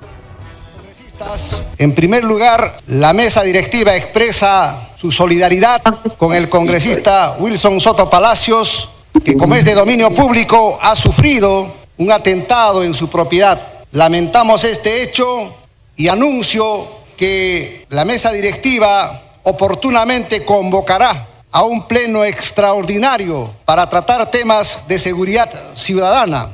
En 1.76 1.95
primer 1.95 2.25
lugar, 2.25 2.79
la 2.87 3.12
mesa 3.12 3.43
directiva 3.43 3.95
expresa 3.95 4.90
su 4.97 5.12
solidaridad 5.12 5.83
con 6.17 6.33
el 6.35 6.49
congresista 6.49 7.37
Wilson 7.38 7.79
Soto 7.81 8.09
Palacios, 8.09 8.90
que 9.23 9.37
como 9.37 9.55
es 9.55 9.67
de 9.67 9.75
dominio 9.75 10.14
público 10.14 10.79
ha 10.81 10.97
sufrido 10.97 11.71
un 11.99 12.11
atentado 12.11 12.83
en 12.83 12.95
su 12.95 13.11
propiedad. 13.11 13.61
Lamentamos 13.93 14.64
este 14.64 15.02
hecho 15.02 15.55
y 15.97 16.09
anuncio 16.09 16.88
que 17.19 17.85
la 17.90 18.07
mesa 18.07 18.33
directiva 18.33 19.23
oportunamente 19.43 20.47
convocará 20.47 21.29
a 21.52 21.64
un 21.64 21.87
pleno 21.87 22.25
extraordinario 22.25 23.52
para 23.64 23.88
tratar 23.88 24.30
temas 24.30 24.87
de 24.87 24.99
seguridad 24.99 25.50
ciudadana. 25.75 26.50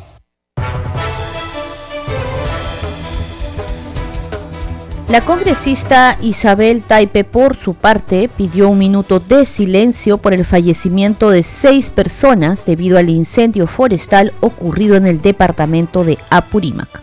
La 5.09 5.21
congresista 5.21 6.19
Isabel 6.21 6.83
Taipe, 6.83 7.23
por 7.23 7.57
su 7.57 7.75
parte, 7.75 8.29
pidió 8.29 8.69
un 8.69 8.79
minuto 8.79 9.21
de 9.21 9.47
silencio 9.47 10.19
por 10.19 10.35
el 10.35 10.45
fallecimiento 10.45 11.31
de 11.31 11.45
seis 11.45 11.91
personas 11.91 12.67
debido 12.67 12.99
al 12.99 13.09
incendio 13.09 13.69
forestal 13.69 14.35
ocurrido 14.41 14.97
en 14.97 15.07
el 15.07 15.23
departamento 15.23 16.03
de 16.03 16.19
Apurímac. 16.29 17.03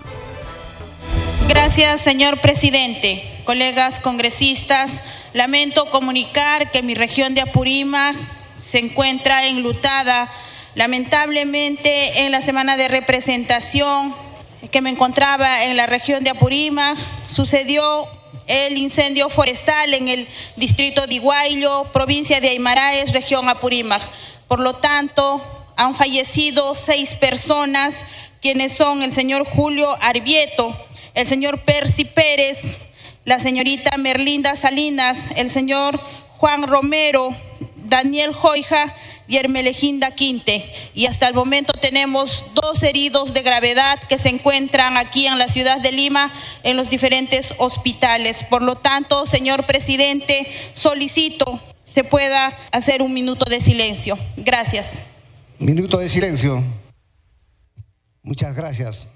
Gracias, 1.47 2.01
señor 2.01 2.41
presidente. 2.41 3.23
Colegas 3.45 4.01
congresistas, 4.01 5.01
lamento 5.33 5.89
comunicar 5.89 6.71
que 6.71 6.83
mi 6.83 6.93
región 6.93 7.33
de 7.33 7.41
Apurímac 7.41 8.15
se 8.57 8.79
encuentra 8.79 9.47
enlutada. 9.47 10.31
Lamentablemente, 10.75 12.23
en 12.23 12.31
la 12.31 12.41
semana 12.41 12.77
de 12.77 12.87
representación 12.87 14.15
que 14.71 14.81
me 14.81 14.89
encontraba 14.89 15.65
en 15.65 15.75
la 15.75 15.87
región 15.87 16.23
de 16.23 16.29
Apurímac, 16.29 16.97
sucedió 17.27 18.07
el 18.47 18.77
incendio 18.77 19.29
forestal 19.29 19.93
en 19.93 20.07
el 20.07 20.27
distrito 20.55 21.07
de 21.07 21.15
Iguayo, 21.15 21.85
provincia 21.93 22.39
de 22.39 22.49
Aymaraes, 22.49 23.13
región 23.13 23.49
Apurímac. 23.49 24.01
Por 24.47 24.59
lo 24.59 24.73
tanto, 24.73 25.41
han 25.75 25.95
fallecido 25.95 26.75
seis 26.75 27.15
personas, 27.15 28.05
quienes 28.41 28.73
son 28.73 29.03
el 29.03 29.13
señor 29.13 29.45
Julio 29.45 29.97
Arbieto, 30.01 30.75
el 31.13 31.27
señor 31.27 31.63
Percy 31.63 32.05
Pérez, 32.05 32.79
la 33.25 33.39
señorita 33.39 33.97
Merlinda 33.97 34.55
Salinas, 34.55 35.29
el 35.35 35.49
señor 35.49 35.99
Juan 36.37 36.63
Romero, 36.63 37.35
Daniel 37.85 38.33
Joija 38.33 38.93
y 39.27 39.37
Hermeleginda 39.37 40.11
Quinte. 40.11 40.69
Y 40.93 41.05
hasta 41.05 41.27
el 41.27 41.33
momento 41.33 41.73
tenemos 41.73 42.43
dos 42.53 42.83
heridos 42.83 43.33
de 43.33 43.41
gravedad 43.41 43.99
que 44.09 44.17
se 44.17 44.29
encuentran 44.29 44.97
aquí 44.97 45.25
en 45.27 45.37
la 45.37 45.47
ciudad 45.47 45.79
de 45.79 45.91
Lima 45.91 46.31
en 46.63 46.75
los 46.75 46.89
diferentes 46.89 47.55
hospitales. 47.59 48.43
Por 48.43 48.61
lo 48.61 48.75
tanto, 48.75 49.25
señor 49.25 49.65
presidente, 49.65 50.51
solicito 50.73 51.61
se 51.83 52.03
pueda 52.03 52.57
hacer 52.71 53.01
un 53.01 53.13
minuto 53.13 53.45
de 53.49 53.61
silencio. 53.61 54.17
Gracias. 54.37 55.03
Minuto 55.59 55.97
de 55.97 56.09
silencio. 56.09 56.63
Muchas 58.23 58.55
gracias. 58.55 59.07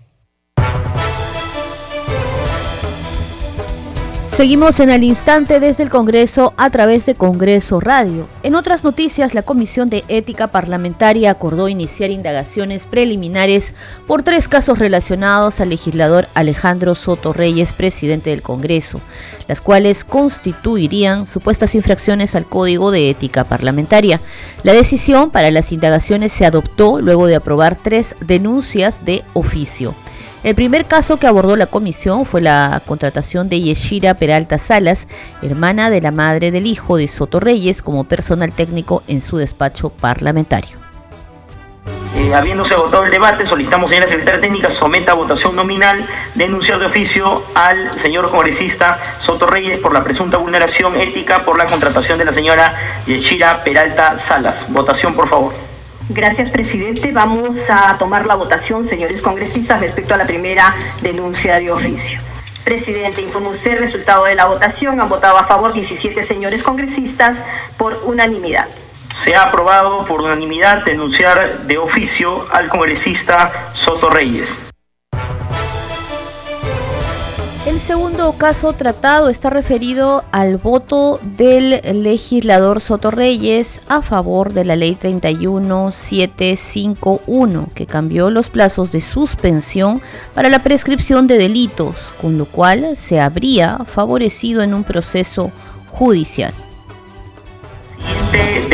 Seguimos 4.27 4.81
en 4.81 4.89
el 4.89 5.03
instante 5.03 5.59
desde 5.59 5.83
el 5.83 5.89
Congreso 5.89 6.53
a 6.57 6.69
través 6.69 7.05
de 7.05 7.15
Congreso 7.15 7.79
Radio. 7.79 8.27
En 8.43 8.55
otras 8.55 8.83
noticias, 8.83 9.33
la 9.33 9.41
Comisión 9.41 9.89
de 9.89 10.03
Ética 10.09 10.47
Parlamentaria 10.47 11.31
acordó 11.31 11.69
iniciar 11.69 12.11
indagaciones 12.11 12.85
preliminares 12.85 13.73
por 14.05 14.23
tres 14.23 14.47
casos 14.47 14.77
relacionados 14.77 15.59
al 15.59 15.69
legislador 15.69 16.27
Alejandro 16.35 16.93
Soto 16.93 17.33
Reyes, 17.33 17.73
presidente 17.73 18.29
del 18.29 18.43
Congreso, 18.43 19.01
las 19.47 19.61
cuales 19.61 20.03
constituirían 20.03 21.25
supuestas 21.25 21.73
infracciones 21.73 22.35
al 22.35 22.45
Código 22.45 22.91
de 22.91 23.09
Ética 23.09 23.45
Parlamentaria. 23.45 24.21
La 24.61 24.73
decisión 24.73 25.31
para 25.31 25.51
las 25.51 25.71
indagaciones 25.71 26.31
se 26.31 26.45
adoptó 26.45 26.99
luego 26.99 27.25
de 27.27 27.37
aprobar 27.37 27.75
tres 27.81 28.15
denuncias 28.19 29.03
de 29.03 29.23
oficio. 29.33 29.95
El 30.43 30.55
primer 30.55 30.85
caso 30.85 31.17
que 31.17 31.27
abordó 31.27 31.55
la 31.55 31.65
comisión 31.65 32.25
fue 32.25 32.41
la 32.41 32.81
contratación 32.85 33.49
de 33.49 33.59
Yeshira 33.59 34.13
Peralta 34.13 34.59
Salas, 34.59 35.07
hermana 35.41 35.89
de 35.89 36.01
la 36.01 36.11
madre 36.11 36.51
del 36.51 36.67
hijo 36.67 36.97
de 36.97 37.07
Soto 37.07 37.39
Reyes, 37.39 37.81
como 37.81 38.03
personal 38.03 38.51
técnico 38.53 39.03
en 39.07 39.21
su 39.21 39.37
despacho 39.37 39.89
parlamentario. 39.89 40.77
Eh, 42.15 42.33
habiéndose 42.33 42.73
agotado 42.73 43.03
el 43.03 43.11
debate, 43.11 43.45
solicitamos, 43.45 43.89
señora 43.89 44.07
secretaria 44.07 44.41
técnica, 44.41 44.69
someta 44.69 45.11
a 45.11 45.15
votación 45.15 45.55
nominal 45.55 46.05
denunciar 46.35 46.79
de 46.79 46.85
oficio 46.85 47.43
al 47.53 47.95
señor 47.97 48.29
congresista 48.31 48.97
Soto 49.19 49.45
Reyes 49.45 49.77
por 49.79 49.93
la 49.93 50.03
presunta 50.03 50.37
vulneración 50.37 50.95
ética 50.95 51.45
por 51.45 51.57
la 51.57 51.65
contratación 51.65 52.17
de 52.17 52.25
la 52.25 52.33
señora 52.33 52.73
Yeshira 53.05 53.63
Peralta 53.63 54.17
Salas. 54.17 54.67
Votación, 54.69 55.13
por 55.13 55.27
favor. 55.27 55.76
Gracias, 56.09 56.49
presidente. 56.49 57.11
Vamos 57.11 57.69
a 57.69 57.97
tomar 57.97 58.25
la 58.25 58.35
votación, 58.35 58.85
señores 58.85 59.21
congresistas, 59.21 59.81
respecto 59.81 60.13
a 60.13 60.17
la 60.17 60.25
primera 60.25 60.73
denuncia 61.01 61.59
de 61.59 61.69
oficio. 61.69 62.19
Presidente, 62.63 63.21
informa 63.21 63.49
usted 63.49 63.73
el 63.73 63.79
resultado 63.79 64.23
de 64.23 64.35
la 64.35 64.45
votación. 64.45 65.01
Han 65.01 65.09
votado 65.09 65.37
a 65.37 65.43
favor 65.43 65.73
17 65.73 66.23
señores 66.23 66.63
congresistas 66.63 67.43
por 67.77 68.01
unanimidad. 68.05 68.67
Se 69.11 69.35
ha 69.35 69.43
aprobado 69.43 70.05
por 70.05 70.21
unanimidad 70.21 70.85
denunciar 70.85 71.63
de 71.63 71.77
oficio 71.77 72.45
al 72.51 72.69
congresista 72.69 73.71
Soto 73.73 74.09
Reyes. 74.09 74.61
El 77.67 77.79
segundo 77.81 78.31
caso 78.37 78.71
tratado 78.71 79.27
está 79.27 79.49
referido 79.49 80.23
al 80.31 80.55
voto 80.55 81.19
del 81.35 81.81
legislador 82.01 82.79
Soto 82.79 83.11
Reyes 83.11 83.81
a 83.89 84.01
favor 84.01 84.53
de 84.53 84.63
la 84.63 84.77
ley 84.77 84.95
31751 84.95 87.67
que 87.75 87.85
cambió 87.85 88.29
los 88.29 88.49
plazos 88.49 88.93
de 88.93 89.01
suspensión 89.01 90.01
para 90.33 90.47
la 90.47 90.59
prescripción 90.59 91.27
de 91.27 91.37
delitos, 91.37 91.97
con 92.21 92.37
lo 92.37 92.45
cual 92.45 92.95
se 92.95 93.19
habría 93.19 93.79
favorecido 93.79 94.61
en 94.61 94.73
un 94.73 94.85
proceso 94.85 95.51
judicial. 95.89 96.53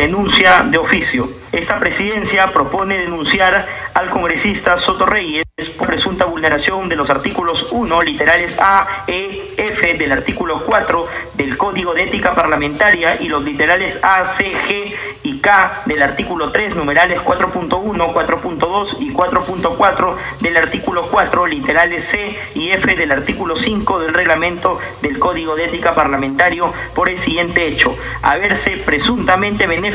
Denuncia 0.04 0.66
de 0.68 0.76
oficio. 0.76 1.30
Esta 1.50 1.78
presidencia 1.78 2.52
propone 2.52 2.98
denunciar 2.98 3.64
al 3.94 4.10
congresista 4.10 4.76
Soto 4.76 5.06
Reyes 5.06 5.44
por 5.78 5.86
presunta 5.86 6.24
vulneración 6.24 6.88
de 6.88 6.96
los 6.96 7.10
artículos 7.10 7.68
1, 7.70 8.02
literales 8.02 8.56
A, 8.58 8.88
E, 9.06 9.54
F 9.56 9.94
del 9.94 10.10
artículo 10.10 10.64
4 10.64 11.06
del 11.34 11.56
Código 11.56 11.94
de 11.94 12.02
Ética 12.02 12.34
Parlamentaria 12.34 13.16
y 13.20 13.28
los 13.28 13.44
literales 13.44 14.00
A, 14.02 14.24
C, 14.24 14.52
G 14.52 14.92
y 15.22 15.38
K 15.38 15.84
del 15.86 16.02
artículo 16.02 16.50
3, 16.50 16.74
numerales 16.74 17.20
4.1, 17.20 17.70
4.2 18.12 18.96
y 18.98 19.12
4.4 19.12 20.16
del 20.40 20.56
artículo 20.56 21.02
4, 21.08 21.46
literales 21.46 22.04
C 22.04 22.36
y 22.56 22.70
F 22.70 22.96
del 22.96 23.12
artículo 23.12 23.54
5 23.54 24.00
del 24.00 24.12
reglamento 24.12 24.80
del 25.02 25.20
Código 25.20 25.54
de 25.54 25.66
Ética 25.66 25.94
Parlamentario 25.94 26.72
por 26.96 27.08
el 27.08 27.16
siguiente 27.16 27.68
hecho, 27.68 27.96
haberse 28.22 28.72
presuntamente 28.78 29.68
beneficiado 29.68 29.93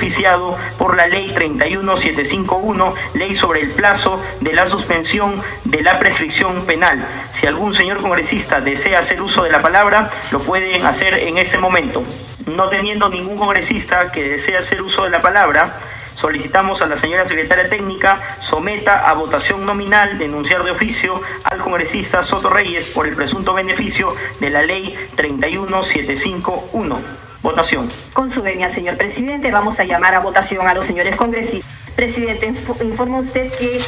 por 0.77 0.95
la 0.95 1.07
ley 1.07 1.29
31751, 1.33 2.93
ley 3.15 3.35
sobre 3.35 3.59
el 3.59 3.71
plazo 3.71 4.21
de 4.39 4.53
la 4.53 4.65
suspensión 4.65 5.41
de 5.65 5.81
la 5.81 5.99
prescripción 5.99 6.65
penal. 6.65 7.05
Si 7.31 7.47
algún 7.47 7.73
señor 7.73 8.01
congresista 8.01 8.61
desea 8.61 8.99
hacer 8.99 9.21
uso 9.21 9.43
de 9.43 9.51
la 9.51 9.61
palabra, 9.61 10.07
lo 10.31 10.39
pueden 10.39 10.85
hacer 10.85 11.15
en 11.15 11.37
este 11.37 11.57
momento. 11.57 12.01
No 12.45 12.69
teniendo 12.69 13.09
ningún 13.09 13.37
congresista 13.37 14.09
que 14.11 14.29
desee 14.29 14.57
hacer 14.57 14.81
uso 14.81 15.03
de 15.03 15.09
la 15.09 15.19
palabra, 15.19 15.75
solicitamos 16.13 16.81
a 16.81 16.87
la 16.87 16.95
señora 16.95 17.25
secretaria 17.25 17.69
técnica 17.69 18.21
someta 18.39 19.09
a 19.09 19.13
votación 19.13 19.65
nominal 19.65 20.17
denunciar 20.17 20.63
de 20.63 20.71
oficio 20.71 21.21
al 21.43 21.59
congresista 21.59 22.23
Soto 22.23 22.49
Reyes 22.49 22.87
por 22.87 23.05
el 23.05 23.15
presunto 23.15 23.53
beneficio 23.53 24.15
de 24.39 24.49
la 24.49 24.61
ley 24.61 24.95
31751. 25.15 27.28
Votación. 27.41 27.87
Con 28.13 28.29
su 28.29 28.41
venia, 28.41 28.69
señor 28.69 28.97
presidente, 28.97 29.51
vamos 29.51 29.79
a 29.79 29.85
llamar 29.85 30.13
a 30.13 30.19
votación 30.19 30.67
a 30.67 30.73
los 30.73 30.85
señores 30.85 31.15
congresistas. 31.15 31.71
Presidente, 31.95 32.53
informa 32.81 33.19
usted 33.19 33.51
que 33.53 33.79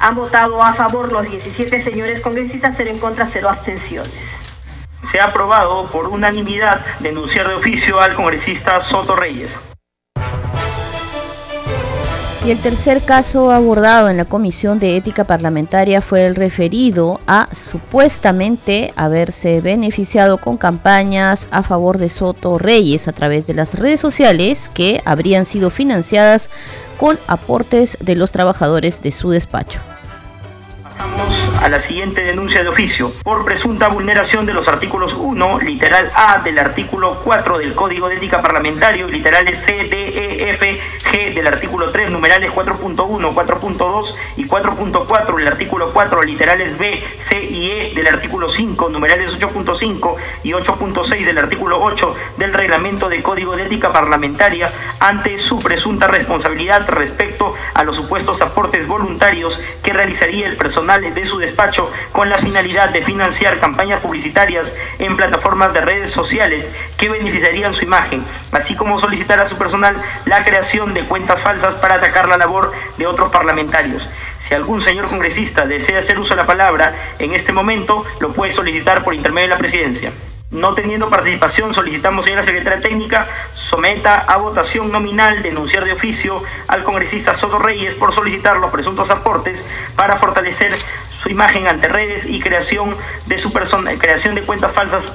han 0.00 0.14
votado 0.16 0.62
a 0.62 0.72
favor 0.72 1.12
los 1.12 1.28
17 1.28 1.78
señores 1.78 2.20
congresistas, 2.20 2.74
cero 2.76 2.90
en 2.90 2.98
contra, 2.98 3.26
cero 3.26 3.48
abstenciones. 3.48 4.42
Se 5.04 5.20
ha 5.20 5.26
aprobado 5.26 5.86
por 5.90 6.08
unanimidad 6.08 6.84
denunciar 7.00 7.48
de 7.48 7.54
oficio 7.54 8.00
al 8.00 8.14
congresista 8.14 8.80
Soto 8.80 9.14
Reyes. 9.14 9.64
Y 12.42 12.50
el 12.50 12.58
tercer 12.58 13.02
caso 13.02 13.50
abordado 13.50 14.08
en 14.08 14.16
la 14.16 14.24
Comisión 14.24 14.78
de 14.78 14.96
Ética 14.96 15.24
Parlamentaria 15.24 16.00
fue 16.00 16.24
el 16.24 16.34
referido 16.34 17.20
a 17.26 17.48
supuestamente 17.54 18.94
haberse 18.96 19.60
beneficiado 19.60 20.38
con 20.38 20.56
campañas 20.56 21.48
a 21.50 21.62
favor 21.62 21.98
de 21.98 22.08
Soto 22.08 22.56
Reyes 22.56 23.08
a 23.08 23.12
través 23.12 23.46
de 23.46 23.52
las 23.52 23.74
redes 23.74 24.00
sociales 24.00 24.70
que 24.72 25.02
habrían 25.04 25.44
sido 25.44 25.68
financiadas 25.68 26.48
con 26.96 27.18
aportes 27.26 27.98
de 28.00 28.14
los 28.14 28.30
trabajadores 28.30 29.02
de 29.02 29.12
su 29.12 29.30
despacho. 29.30 29.80
Pasamos 31.00 31.50
a 31.62 31.70
la 31.70 31.80
siguiente 31.80 32.24
denuncia 32.24 32.62
de 32.62 32.68
oficio. 32.68 33.10
Por 33.22 33.46
presunta 33.46 33.88
vulneración 33.88 34.44
de 34.44 34.52
los 34.52 34.68
artículos 34.68 35.14
1, 35.14 35.60
literal 35.60 36.12
A 36.14 36.40
del 36.40 36.58
artículo 36.58 37.20
4 37.24 37.56
del 37.56 37.74
Código 37.74 38.10
de 38.10 38.16
Ética 38.16 38.42
Parlamentario 38.42 39.08
y 39.08 39.12
literales 39.12 39.56
C, 39.58 39.84
D, 39.84 40.08
E, 40.08 40.50
F, 40.50 40.78
G 41.10 41.32
del 41.32 41.46
artículo 41.46 41.90
3, 41.90 42.10
numerales 42.10 42.50
4.1, 42.50 43.06
4.2 43.32 44.14
y 44.36 44.44
4.4 44.46 45.36
del 45.36 45.48
artículo 45.48 45.90
4, 45.94 46.22
literales 46.22 46.76
B, 46.76 47.02
C 47.16 47.42
y 47.44 47.70
E 47.70 47.92
del 47.94 48.06
artículo 48.06 48.50
5, 48.50 48.90
numerales 48.90 49.40
8.5 49.40 50.16
y 50.42 50.50
8.6 50.50 51.24
del 51.24 51.38
artículo 51.38 51.82
8 51.82 52.14
del 52.36 52.52
Reglamento 52.52 53.08
de 53.08 53.22
Código 53.22 53.56
de 53.56 53.62
Ética 53.62 53.90
Parlamentaria 53.90 54.70
ante 54.98 55.38
su 55.38 55.60
presunta 55.60 56.08
responsabilidad 56.08 56.86
respecto 56.90 57.54
a 57.72 57.84
los 57.84 57.96
supuestos 57.96 58.42
aportes 58.42 58.86
voluntarios 58.86 59.62
que 59.82 59.94
realizaría 59.94 60.46
el 60.46 60.56
de 60.98 61.24
su 61.24 61.38
despacho 61.38 61.88
con 62.10 62.28
la 62.28 62.38
finalidad 62.38 62.88
de 62.88 63.02
financiar 63.02 63.60
campañas 63.60 64.00
publicitarias 64.00 64.74
en 64.98 65.16
plataformas 65.16 65.72
de 65.72 65.80
redes 65.80 66.10
sociales 66.10 66.70
que 66.96 67.08
beneficiarían 67.08 67.74
su 67.74 67.84
imagen, 67.84 68.24
así 68.50 68.74
como 68.74 68.98
solicitar 68.98 69.38
a 69.38 69.46
su 69.46 69.56
personal 69.56 69.96
la 70.24 70.44
creación 70.44 70.92
de 70.92 71.04
cuentas 71.04 71.42
falsas 71.42 71.76
para 71.76 71.94
atacar 71.94 72.28
la 72.28 72.38
labor 72.38 72.72
de 72.98 73.06
otros 73.06 73.30
parlamentarios. 73.30 74.10
Si 74.36 74.52
algún 74.52 74.80
señor 74.80 75.08
congresista 75.08 75.64
desea 75.64 76.00
hacer 76.00 76.18
uso 76.18 76.34
de 76.34 76.40
la 76.40 76.46
palabra 76.46 76.92
en 77.20 77.34
este 77.34 77.52
momento, 77.52 78.04
lo 78.18 78.32
puede 78.32 78.50
solicitar 78.50 79.04
por 79.04 79.14
intermedio 79.14 79.48
de 79.48 79.54
la 79.54 79.58
presidencia. 79.58 80.10
No 80.50 80.74
teniendo 80.74 81.08
participación, 81.08 81.72
solicitamos, 81.72 82.24
señora 82.24 82.42
secretaria 82.42 82.80
técnica, 82.80 83.28
someta 83.54 84.16
a 84.16 84.36
votación 84.36 84.90
nominal 84.90 85.44
denunciar 85.44 85.84
de 85.84 85.92
oficio 85.92 86.42
al 86.66 86.82
congresista 86.82 87.34
Soto 87.34 87.60
Reyes 87.60 87.94
por 87.94 88.12
solicitar 88.12 88.56
los 88.56 88.72
presuntos 88.72 89.10
aportes 89.10 89.64
para 89.94 90.16
fortalecer 90.16 90.76
su 91.08 91.28
imagen 91.28 91.68
ante 91.68 91.86
redes 91.86 92.26
y 92.26 92.40
creación 92.40 92.96
de, 93.26 93.38
su 93.38 93.52
persona, 93.52 93.96
creación 93.96 94.34
de 94.34 94.42
cuentas 94.42 94.72
falsas 94.72 95.12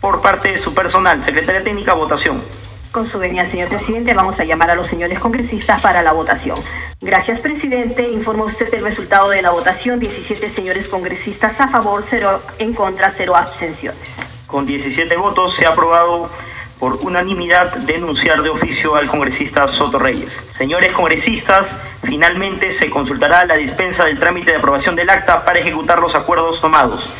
por 0.00 0.22
parte 0.22 0.52
de 0.52 0.58
su 0.58 0.72
personal. 0.72 1.22
Secretaria 1.22 1.62
técnica, 1.62 1.92
votación. 1.92 2.42
Con 2.90 3.04
su 3.04 3.18
venia, 3.18 3.44
señor 3.44 3.68
presidente, 3.68 4.14
vamos 4.14 4.40
a 4.40 4.44
llamar 4.44 4.70
a 4.70 4.74
los 4.74 4.86
señores 4.86 5.18
congresistas 5.18 5.82
para 5.82 6.02
la 6.02 6.12
votación. 6.12 6.56
Gracias, 7.02 7.40
presidente. 7.40 8.08
Informa 8.08 8.44
usted 8.44 8.72
el 8.72 8.82
resultado 8.82 9.28
de 9.28 9.42
la 9.42 9.50
votación. 9.50 10.00
17 10.00 10.48
señores 10.48 10.88
congresistas 10.88 11.60
a 11.60 11.68
favor, 11.68 12.02
0 12.02 12.40
en 12.58 12.72
contra, 12.72 13.10
0 13.10 13.36
abstenciones. 13.36 14.37
Con 14.48 14.64
17 14.64 15.14
votos 15.18 15.52
se 15.52 15.66
ha 15.66 15.68
aprobado 15.68 16.30
por 16.78 17.00
unanimidad 17.02 17.70
denunciar 17.80 18.42
de 18.42 18.48
oficio 18.48 18.96
al 18.96 19.06
congresista 19.06 19.68
Soto 19.68 19.98
Reyes. 19.98 20.48
Señores 20.50 20.92
congresistas, 20.92 21.78
finalmente 22.02 22.70
se 22.70 22.88
consultará 22.88 23.44
la 23.44 23.56
dispensa 23.56 24.06
del 24.06 24.18
trámite 24.18 24.52
de 24.52 24.56
aprobación 24.56 24.96
del 24.96 25.10
acta 25.10 25.44
para 25.44 25.58
ejecutar 25.58 25.98
los 25.98 26.14
acuerdos 26.14 26.62
tomados. 26.62 27.10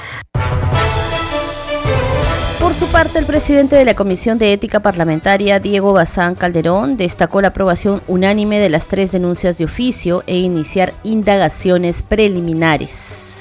Por 2.58 2.72
su 2.72 2.86
parte, 2.90 3.18
el 3.18 3.26
presidente 3.26 3.76
de 3.76 3.84
la 3.84 3.94
Comisión 3.94 4.38
de 4.38 4.54
Ética 4.54 4.80
Parlamentaria, 4.80 5.60
Diego 5.60 5.92
Bazán 5.92 6.34
Calderón, 6.34 6.96
destacó 6.96 7.42
la 7.42 7.48
aprobación 7.48 8.02
unánime 8.08 8.58
de 8.58 8.70
las 8.70 8.86
tres 8.86 9.12
denuncias 9.12 9.58
de 9.58 9.66
oficio 9.66 10.24
e 10.26 10.38
iniciar 10.38 10.94
indagaciones 11.02 12.02
preliminares 12.02 13.37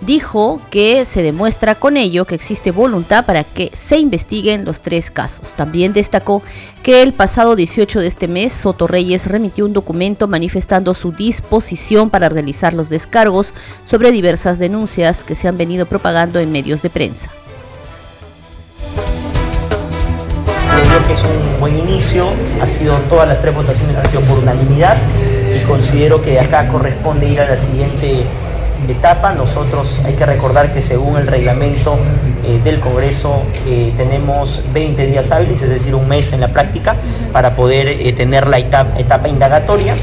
dijo 0.00 0.60
que 0.70 1.04
se 1.04 1.22
demuestra 1.22 1.74
con 1.74 1.96
ello 1.96 2.24
que 2.26 2.34
existe 2.34 2.70
voluntad 2.70 3.24
para 3.24 3.44
que 3.44 3.70
se 3.74 3.96
investiguen 3.98 4.64
los 4.64 4.80
tres 4.80 5.10
casos. 5.10 5.54
También 5.54 5.92
destacó 5.92 6.42
que 6.82 7.02
el 7.02 7.12
pasado 7.12 7.56
18 7.56 8.00
de 8.00 8.06
este 8.06 8.28
mes 8.28 8.52
Soto 8.52 8.86
Reyes 8.86 9.26
remitió 9.26 9.64
un 9.64 9.72
documento 9.72 10.28
manifestando 10.28 10.94
su 10.94 11.12
disposición 11.12 12.10
para 12.10 12.28
realizar 12.28 12.74
los 12.74 12.88
descargos 12.88 13.54
sobre 13.84 14.12
diversas 14.12 14.58
denuncias 14.58 15.24
que 15.24 15.34
se 15.34 15.48
han 15.48 15.56
venido 15.56 15.86
propagando 15.86 16.38
en 16.38 16.52
medios 16.52 16.82
de 16.82 16.90
prensa. 16.90 17.30
Creo 20.88 21.06
que 21.06 21.14
es 21.14 21.20
un 21.20 21.60
buen 21.60 21.78
inicio, 21.78 22.28
ha 22.60 22.66
sido 22.66 22.96
todas 23.08 23.28
las 23.28 23.40
tres 23.40 23.54
votaciones 23.54 23.96
han 23.96 24.10
sido 24.10 24.22
por 24.22 24.38
unanimidad 24.38 24.96
y 25.54 25.64
considero 25.66 26.22
que 26.22 26.38
acá 26.38 26.68
corresponde 26.68 27.28
ir 27.28 27.40
a 27.40 27.48
la 27.48 27.56
siguiente 27.56 28.24
etapa. 28.92 29.32
Nosotros 29.32 30.00
hay 30.04 30.14
que 30.14 30.26
recordar 30.26 30.72
que 30.72 30.82
según 30.82 31.16
el 31.16 31.26
reglamento 31.26 31.98
eh, 32.44 32.60
del 32.62 32.80
Congreso 32.80 33.42
eh, 33.66 33.92
tenemos 33.96 34.62
20 34.72 35.06
días 35.06 35.30
hábiles, 35.30 35.62
es 35.62 35.70
decir, 35.70 35.94
un 35.94 36.08
mes 36.08 36.32
en 36.32 36.40
la 36.40 36.48
práctica 36.48 36.96
para 37.32 37.56
poder 37.56 37.88
eh, 37.88 38.12
tener 38.12 38.46
la 38.46 38.58
etapa, 38.58 38.98
etapa 38.98 39.28
indagatoria. 39.28 39.94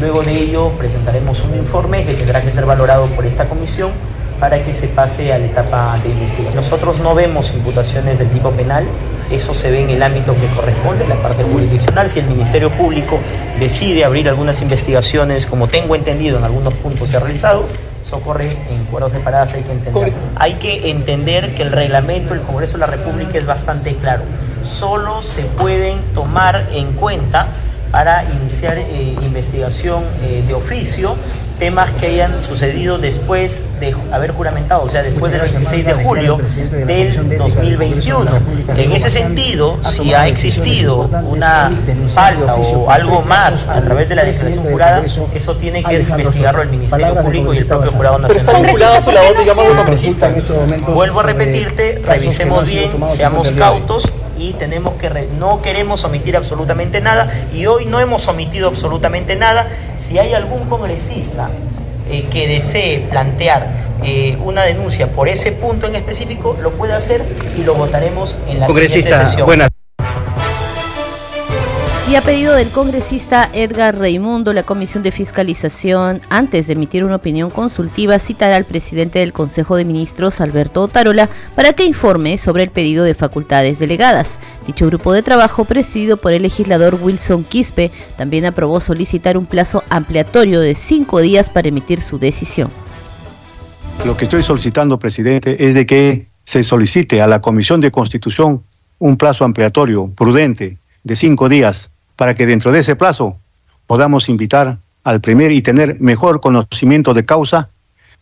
Luego 0.00 0.22
de 0.22 0.36
ello 0.36 0.70
presentaremos 0.70 1.40
un 1.42 1.54
informe 1.56 2.04
que 2.04 2.14
tendrá 2.14 2.42
que 2.42 2.50
ser 2.50 2.66
valorado 2.66 3.06
por 3.06 3.26
esta 3.26 3.46
comisión 3.48 3.90
para 4.40 4.62
que 4.64 4.74
se 4.74 4.88
pase 4.88 5.32
a 5.32 5.38
la 5.38 5.46
etapa 5.46 5.98
de 6.02 6.10
investigación. 6.10 6.56
Nosotros 6.56 7.00
no 7.00 7.14
vemos 7.14 7.52
imputaciones 7.54 8.18
del 8.18 8.28
tipo 8.30 8.50
penal, 8.50 8.84
eso 9.34 9.54
se 9.54 9.70
ve 9.70 9.82
en 9.82 9.90
el 9.90 10.02
ámbito 10.02 10.34
que 10.34 10.46
corresponde, 10.48 11.06
la 11.06 11.16
parte 11.16 11.42
jurisdiccional. 11.42 12.10
Si 12.10 12.20
el 12.20 12.26
Ministerio 12.26 12.70
Público 12.70 13.18
decide 13.58 14.04
abrir 14.04 14.28
algunas 14.28 14.60
investigaciones, 14.62 15.46
como 15.46 15.68
tengo 15.68 15.94
entendido 15.94 16.38
en 16.38 16.44
algunos 16.44 16.74
puntos 16.74 17.08
se 17.10 17.16
ha 17.16 17.20
realizado, 17.20 17.66
eso 18.04 18.16
ocurre 18.16 18.50
en 18.68 18.84
cuerdas 18.84 19.12
separadas, 19.12 19.54
hay 19.54 19.62
que 19.62 19.72
entender. 19.72 20.12
Hay 20.36 20.54
que 20.54 20.90
entender 20.90 21.54
que 21.54 21.62
el 21.62 21.72
reglamento 21.72 22.34
del 22.34 22.42
Congreso 22.42 22.74
de 22.74 22.78
la 22.78 22.86
República 22.86 23.38
es 23.38 23.46
bastante 23.46 23.94
claro. 23.96 24.22
Solo 24.62 25.22
se 25.22 25.42
pueden 25.42 26.00
tomar 26.14 26.68
en 26.72 26.92
cuenta 26.92 27.48
para 27.90 28.24
iniciar 28.24 28.76
eh, 28.76 29.16
investigación 29.22 30.04
eh, 30.22 30.42
de 30.46 30.54
oficio 30.54 31.14
temas 31.58 31.90
que 31.92 32.06
hayan 32.06 32.42
sucedido 32.42 32.98
después 32.98 33.62
de 33.80 33.94
haber 34.12 34.32
juramentado, 34.32 34.82
o 34.82 34.88
sea, 34.88 35.02
después 35.02 35.32
del 35.32 35.42
26 35.42 35.86
de 35.86 35.94
julio 35.94 36.38
del 36.86 37.38
2021. 37.38 38.30
En 38.76 38.92
ese 38.92 39.10
sentido, 39.10 39.78
si 39.82 40.12
ha 40.14 40.26
existido 40.26 41.10
una 41.26 41.70
falta 42.14 42.54
o 42.54 42.90
algo 42.90 43.22
más 43.22 43.68
a 43.68 43.80
través 43.80 44.08
de 44.08 44.14
la 44.14 44.24
declaración 44.24 44.64
jurada, 44.64 45.04
eso 45.34 45.56
tiene 45.56 45.82
que 45.82 46.00
investigarlo 46.00 46.62
el 46.62 46.70
Ministerio 46.70 47.14
Público 47.16 47.54
y 47.54 47.58
el 47.58 47.66
propio 47.66 47.90
Jurado 47.92 48.18
Nacional. 48.18 48.66
Vuelvo 50.86 51.20
a 51.20 51.22
repetirte, 51.22 52.00
revisemos 52.04 52.66
bien, 52.66 52.92
seamos 53.08 53.50
cautos 53.52 54.12
y 54.36 54.52
tenemos 54.54 54.94
que 54.94 55.28
no 55.38 55.62
queremos 55.62 56.04
omitir 56.04 56.36
absolutamente 56.36 57.00
nada 57.00 57.28
y 57.52 57.66
hoy 57.66 57.86
no 57.86 58.00
hemos 58.00 58.26
omitido 58.28 58.68
absolutamente 58.68 59.36
nada. 59.36 59.68
Si 59.96 60.18
hay 60.18 60.34
algún 60.34 60.68
congresista 60.68 61.43
eh, 62.10 62.26
que 62.30 62.46
desee 62.48 63.00
plantear 63.00 63.70
eh, 64.02 64.36
una 64.44 64.64
denuncia 64.64 65.08
por 65.08 65.28
ese 65.28 65.52
punto 65.52 65.86
en 65.86 65.94
específico, 65.96 66.56
lo 66.60 66.72
puede 66.72 66.92
hacer 66.92 67.24
y 67.56 67.62
lo 67.62 67.74
votaremos 67.74 68.36
en 68.48 68.60
la 68.60 68.66
siguiente 68.66 69.16
sesión. 69.16 69.73
Y 72.06 72.16
a 72.16 72.20
pedido 72.20 72.52
del 72.54 72.68
congresista 72.68 73.48
Edgar 73.54 73.96
Reimundo, 73.96 74.52
la 74.52 74.62
Comisión 74.62 75.02
de 75.02 75.10
Fiscalización, 75.10 76.20
antes 76.28 76.66
de 76.66 76.74
emitir 76.74 77.02
una 77.02 77.16
opinión 77.16 77.48
consultiva, 77.48 78.18
citará 78.18 78.56
al 78.56 78.66
presidente 78.66 79.20
del 79.20 79.32
Consejo 79.32 79.74
de 79.76 79.86
Ministros, 79.86 80.42
Alberto 80.42 80.82
Otarola, 80.82 81.30
para 81.54 81.72
que 81.72 81.86
informe 81.86 82.36
sobre 82.36 82.64
el 82.64 82.70
pedido 82.70 83.04
de 83.04 83.14
facultades 83.14 83.78
delegadas. 83.78 84.38
Dicho 84.66 84.86
grupo 84.86 85.14
de 85.14 85.22
trabajo, 85.22 85.64
presidido 85.64 86.18
por 86.18 86.34
el 86.34 86.42
legislador 86.42 86.98
Wilson 87.00 87.42
Quispe, 87.42 87.90
también 88.18 88.44
aprobó 88.44 88.80
solicitar 88.80 89.38
un 89.38 89.46
plazo 89.46 89.82
ampliatorio 89.88 90.60
de 90.60 90.74
cinco 90.74 91.22
días 91.22 91.48
para 91.48 91.68
emitir 91.68 92.02
su 92.02 92.18
decisión. 92.18 92.70
Lo 94.04 94.14
que 94.14 94.26
estoy 94.26 94.42
solicitando, 94.42 94.98
presidente, 94.98 95.66
es 95.66 95.72
de 95.72 95.86
que 95.86 96.28
se 96.44 96.64
solicite 96.64 97.22
a 97.22 97.26
la 97.26 97.40
Comisión 97.40 97.80
de 97.80 97.90
Constitución 97.90 98.62
un 98.98 99.16
plazo 99.16 99.46
ampliatorio 99.46 100.08
prudente 100.14 100.76
de 101.02 101.16
cinco 101.16 101.48
días 101.48 101.92
para 102.16 102.34
que 102.34 102.46
dentro 102.46 102.72
de 102.72 102.80
ese 102.80 102.96
plazo 102.96 103.38
podamos 103.86 104.28
invitar 104.28 104.78
al 105.02 105.20
Premier 105.20 105.52
y 105.52 105.62
tener 105.62 106.00
mejor 106.00 106.40
conocimiento 106.40 107.14
de 107.14 107.24
causa 107.24 107.70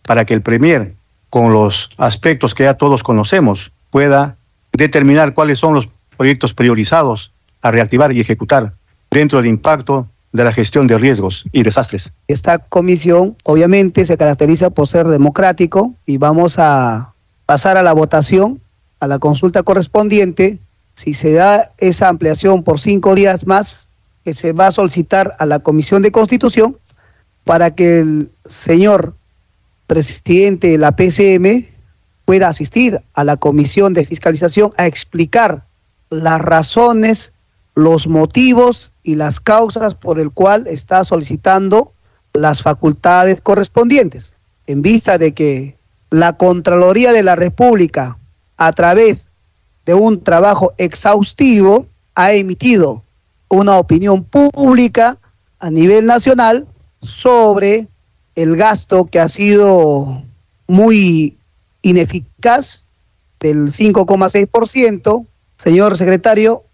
para 0.02 0.24
que 0.24 0.34
el 0.34 0.42
Premier, 0.42 0.94
con 1.30 1.52
los 1.52 1.88
aspectos 1.96 2.54
que 2.54 2.64
ya 2.64 2.74
todos 2.74 3.02
conocemos, 3.02 3.72
pueda 3.90 4.36
determinar 4.72 5.34
cuáles 5.34 5.58
son 5.58 5.74
los 5.74 5.88
proyectos 6.16 6.54
priorizados 6.54 7.32
a 7.62 7.70
reactivar 7.70 8.12
y 8.12 8.20
ejecutar 8.20 8.74
dentro 9.10 9.38
del 9.38 9.46
impacto 9.46 10.08
de 10.32 10.44
la 10.44 10.52
gestión 10.52 10.86
de 10.86 10.98
riesgos 10.98 11.44
y 11.52 11.62
desastres. 11.62 12.14
Esta 12.26 12.58
comisión 12.58 13.36
obviamente 13.44 14.04
se 14.06 14.16
caracteriza 14.16 14.70
por 14.70 14.88
ser 14.88 15.06
democrático 15.06 15.94
y 16.06 16.16
vamos 16.16 16.58
a 16.58 17.14
pasar 17.44 17.76
a 17.76 17.82
la 17.82 17.92
votación, 17.92 18.60
a 18.98 19.06
la 19.06 19.18
consulta 19.18 19.62
correspondiente 19.62 20.58
si 20.94 21.14
se 21.14 21.32
da 21.32 21.72
esa 21.78 22.08
ampliación 22.08 22.62
por 22.62 22.80
cinco 22.80 23.14
días 23.14 23.46
más, 23.46 23.88
que 24.24 24.34
se 24.34 24.52
va 24.52 24.68
a 24.68 24.72
solicitar 24.72 25.34
a 25.38 25.46
la 25.46 25.58
Comisión 25.58 26.02
de 26.02 26.12
Constitución 26.12 26.78
para 27.44 27.74
que 27.74 28.00
el 28.00 28.30
señor 28.44 29.16
presidente 29.86 30.68
de 30.68 30.78
la 30.78 30.94
PCM 30.94 31.66
pueda 32.24 32.48
asistir 32.48 33.02
a 33.14 33.24
la 33.24 33.36
Comisión 33.36 33.94
de 33.94 34.04
Fiscalización 34.04 34.72
a 34.76 34.86
explicar 34.86 35.64
las 36.08 36.40
razones, 36.40 37.32
los 37.74 38.06
motivos 38.06 38.92
y 39.02 39.16
las 39.16 39.40
causas 39.40 39.94
por 39.94 40.20
el 40.20 40.30
cual 40.30 40.66
está 40.68 41.04
solicitando 41.04 41.92
las 42.32 42.62
facultades 42.62 43.40
correspondientes, 43.40 44.34
en 44.66 44.82
vista 44.82 45.18
de 45.18 45.32
que 45.32 45.76
la 46.10 46.36
Contraloría 46.36 47.12
de 47.12 47.22
la 47.22 47.36
República, 47.36 48.18
a 48.56 48.72
través 48.72 49.31
de 49.84 49.94
un 49.94 50.22
trabajo 50.22 50.72
exhaustivo, 50.78 51.86
ha 52.14 52.32
emitido 52.32 53.02
una 53.48 53.76
opinión 53.76 54.24
pública 54.24 55.18
a 55.58 55.70
nivel 55.70 56.06
nacional 56.06 56.66
sobre 57.00 57.88
el 58.34 58.56
gasto 58.56 59.06
que 59.06 59.20
ha 59.20 59.28
sido 59.28 60.22
muy 60.66 61.36
ineficaz 61.82 62.86
del 63.40 63.72
5,6%. 63.72 65.26
Señor 65.58 65.96
secretario, 65.98 66.64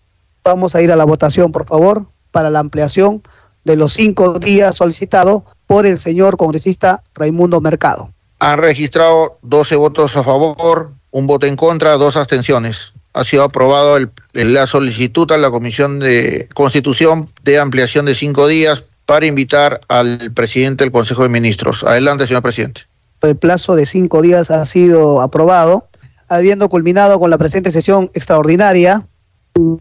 vamos 0.44 0.74
a 0.74 0.82
ir 0.82 0.92
a 0.92 0.96
la 0.96 1.04
votación, 1.04 1.50
por 1.52 1.66
favor, 1.66 2.06
para 2.30 2.50
la 2.50 2.60
ampliación 2.60 3.22
de 3.64 3.76
los 3.76 3.92
cinco 3.94 4.38
días 4.38 4.76
solicitados 4.76 5.42
por 5.66 5.84
el 5.84 5.98
señor 5.98 6.36
congresista 6.36 7.02
Raimundo 7.14 7.60
Mercado. 7.60 8.10
Han 8.38 8.58
registrado 8.58 9.38
12 9.42 9.76
votos 9.76 10.16
a 10.16 10.22
favor, 10.22 10.92
un 11.10 11.26
voto 11.26 11.46
en 11.46 11.56
contra, 11.56 11.94
dos 11.94 12.16
abstenciones 12.16 12.92
ha 13.12 13.24
sido 13.24 13.42
aprobado 13.42 13.96
el, 13.96 14.10
la 14.32 14.66
solicitud 14.66 15.30
a 15.32 15.38
la 15.38 15.50
Comisión 15.50 15.98
de 15.98 16.48
Constitución 16.54 17.26
de 17.42 17.58
ampliación 17.58 18.06
de 18.06 18.14
cinco 18.14 18.46
días 18.46 18.84
para 19.06 19.26
invitar 19.26 19.80
al 19.88 20.32
presidente 20.34 20.84
del 20.84 20.92
Consejo 20.92 21.22
de 21.22 21.28
Ministros. 21.28 21.82
Adelante, 21.84 22.26
señor 22.26 22.42
presidente. 22.42 22.82
El 23.22 23.36
plazo 23.36 23.74
de 23.74 23.86
cinco 23.86 24.22
días 24.22 24.50
ha 24.50 24.64
sido 24.64 25.20
aprobado. 25.20 25.88
Habiendo 26.28 26.68
culminado 26.68 27.18
con 27.18 27.30
la 27.30 27.38
presente 27.38 27.70
sesión 27.70 28.10
extraordinaria, 28.12 29.08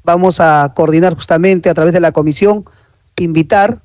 vamos 0.04 0.40
a 0.40 0.72
coordinar 0.76 1.13
justamente 1.13 1.70
a 1.70 1.74
través 1.74 1.94
de 1.94 2.00
la 2.00 2.13
comisión, 2.13 2.63
invitar 3.18 3.82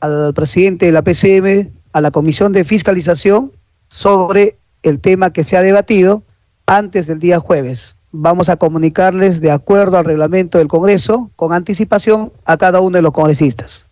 al 0.00 0.34
presidente 0.34 0.86
de 0.86 0.92
la 0.92 1.02
PCM, 1.02 1.72
a 1.92 2.00
la 2.02 2.10
comisión 2.10 2.52
de 2.52 2.64
fiscalización 2.64 3.52
sobre 3.88 4.58
el 4.82 5.00
tema 5.00 5.32
que 5.32 5.42
se 5.42 5.56
ha 5.56 5.62
debatido 5.62 6.22
antes 6.66 7.06
del 7.06 7.18
día 7.18 7.38
jueves 7.38 7.96
vamos 8.12 8.48
a 8.48 8.56
comunicarles 8.56 9.40
de 9.40 9.50
acuerdo 9.50 9.96
al 9.98 10.04
reglamento 10.04 10.58
del 10.58 10.68
Congreso 10.68 11.30
con 11.34 11.52
anticipación 11.52 12.32
a 12.44 12.56
cada 12.56 12.80
uno 12.80 12.96
de 12.98 13.02
los 13.02 13.12
congresistas. 13.12 13.88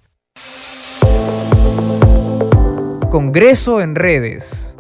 Congreso 3.11 3.81
en 3.81 3.97
redes. 3.97 4.77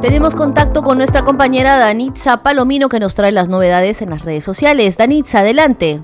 Tenemos 0.00 0.36
contacto 0.36 0.82
con 0.82 0.98
nuestra 0.98 1.24
compañera 1.24 1.78
Danitza 1.78 2.44
Palomino 2.44 2.88
que 2.88 3.00
nos 3.00 3.16
trae 3.16 3.32
las 3.32 3.48
novedades 3.48 4.02
en 4.02 4.10
las 4.10 4.22
redes 4.22 4.44
sociales. 4.44 4.96
Danitza, 4.96 5.40
adelante. 5.40 6.02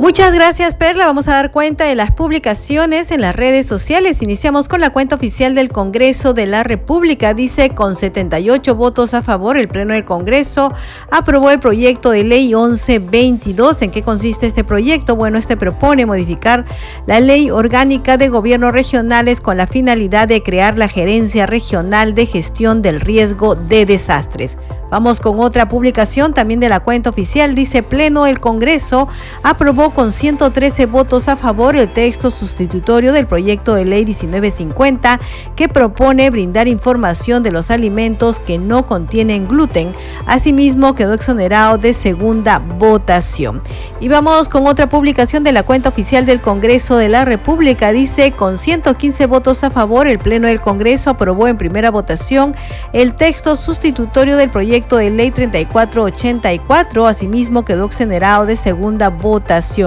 Muchas 0.00 0.32
gracias 0.32 0.76
Perla, 0.76 1.06
vamos 1.06 1.26
a 1.26 1.32
dar 1.32 1.50
cuenta 1.50 1.84
de 1.84 1.96
las 1.96 2.12
publicaciones 2.12 3.10
en 3.10 3.20
las 3.20 3.34
redes 3.34 3.66
sociales. 3.66 4.22
Iniciamos 4.22 4.68
con 4.68 4.80
la 4.80 4.90
cuenta 4.90 5.16
oficial 5.16 5.56
del 5.56 5.70
Congreso 5.70 6.34
de 6.34 6.46
la 6.46 6.62
República. 6.62 7.34
Dice 7.34 7.70
con 7.70 7.96
78 7.96 8.76
votos 8.76 9.12
a 9.12 9.22
favor, 9.22 9.58
el 9.58 9.66
Pleno 9.66 9.94
del 9.94 10.04
Congreso 10.04 10.72
aprobó 11.10 11.50
el 11.50 11.58
proyecto 11.58 12.10
de 12.10 12.22
ley 12.22 12.54
1122. 12.54 13.82
¿En 13.82 13.90
qué 13.90 14.02
consiste 14.02 14.46
este 14.46 14.62
proyecto? 14.62 15.16
Bueno, 15.16 15.36
este 15.36 15.56
propone 15.56 16.06
modificar 16.06 16.64
la 17.06 17.18
ley 17.18 17.50
orgánica 17.50 18.16
de 18.16 18.28
gobiernos 18.28 18.70
regionales 18.70 19.40
con 19.40 19.56
la 19.56 19.66
finalidad 19.66 20.28
de 20.28 20.44
crear 20.44 20.78
la 20.78 20.88
Gerencia 20.88 21.46
Regional 21.46 22.14
de 22.14 22.26
Gestión 22.26 22.82
del 22.82 23.00
Riesgo 23.00 23.56
de 23.56 23.84
Desastres. 23.84 24.58
Vamos 24.90 25.20
con 25.20 25.40
otra 25.40 25.68
publicación 25.68 26.32
también 26.32 26.60
de 26.60 26.68
la 26.68 26.80
cuenta 26.80 27.10
oficial. 27.10 27.54
Dice 27.54 27.82
Pleno 27.82 28.24
del 28.24 28.40
Congreso 28.40 29.08
aprobó 29.42 29.87
con 29.90 30.12
113 30.12 30.86
votos 30.86 31.28
a 31.28 31.36
favor 31.36 31.76
el 31.76 31.90
texto 31.90 32.30
sustitutorio 32.30 33.12
del 33.12 33.26
proyecto 33.26 33.74
de 33.74 33.84
ley 33.84 34.04
1950 34.04 35.20
que 35.56 35.68
propone 35.68 36.30
brindar 36.30 36.68
información 36.68 37.42
de 37.42 37.50
los 37.50 37.70
alimentos 37.70 38.40
que 38.40 38.58
no 38.58 38.86
contienen 38.86 39.48
gluten. 39.48 39.92
Asimismo, 40.26 40.94
quedó 40.94 41.14
exonerado 41.14 41.78
de 41.78 41.92
segunda 41.92 42.58
votación. 42.58 43.62
Y 44.00 44.08
vamos 44.08 44.48
con 44.48 44.66
otra 44.66 44.88
publicación 44.88 45.44
de 45.44 45.52
la 45.52 45.62
cuenta 45.62 45.88
oficial 45.88 46.26
del 46.26 46.40
Congreso 46.40 46.96
de 46.96 47.08
la 47.08 47.24
República. 47.24 47.92
Dice, 47.92 48.32
con 48.32 48.58
115 48.58 49.26
votos 49.26 49.64
a 49.64 49.70
favor, 49.70 50.08
el 50.08 50.18
Pleno 50.18 50.48
del 50.48 50.60
Congreso 50.60 51.10
aprobó 51.10 51.48
en 51.48 51.58
primera 51.58 51.90
votación 51.90 52.54
el 52.92 53.14
texto 53.14 53.56
sustitutorio 53.56 54.36
del 54.36 54.50
proyecto 54.50 54.96
de 54.96 55.10
ley 55.10 55.30
3484. 55.30 57.06
Asimismo, 57.06 57.64
quedó 57.64 57.86
exonerado 57.86 58.46
de 58.46 58.56
segunda 58.56 59.08
votación. 59.08 59.77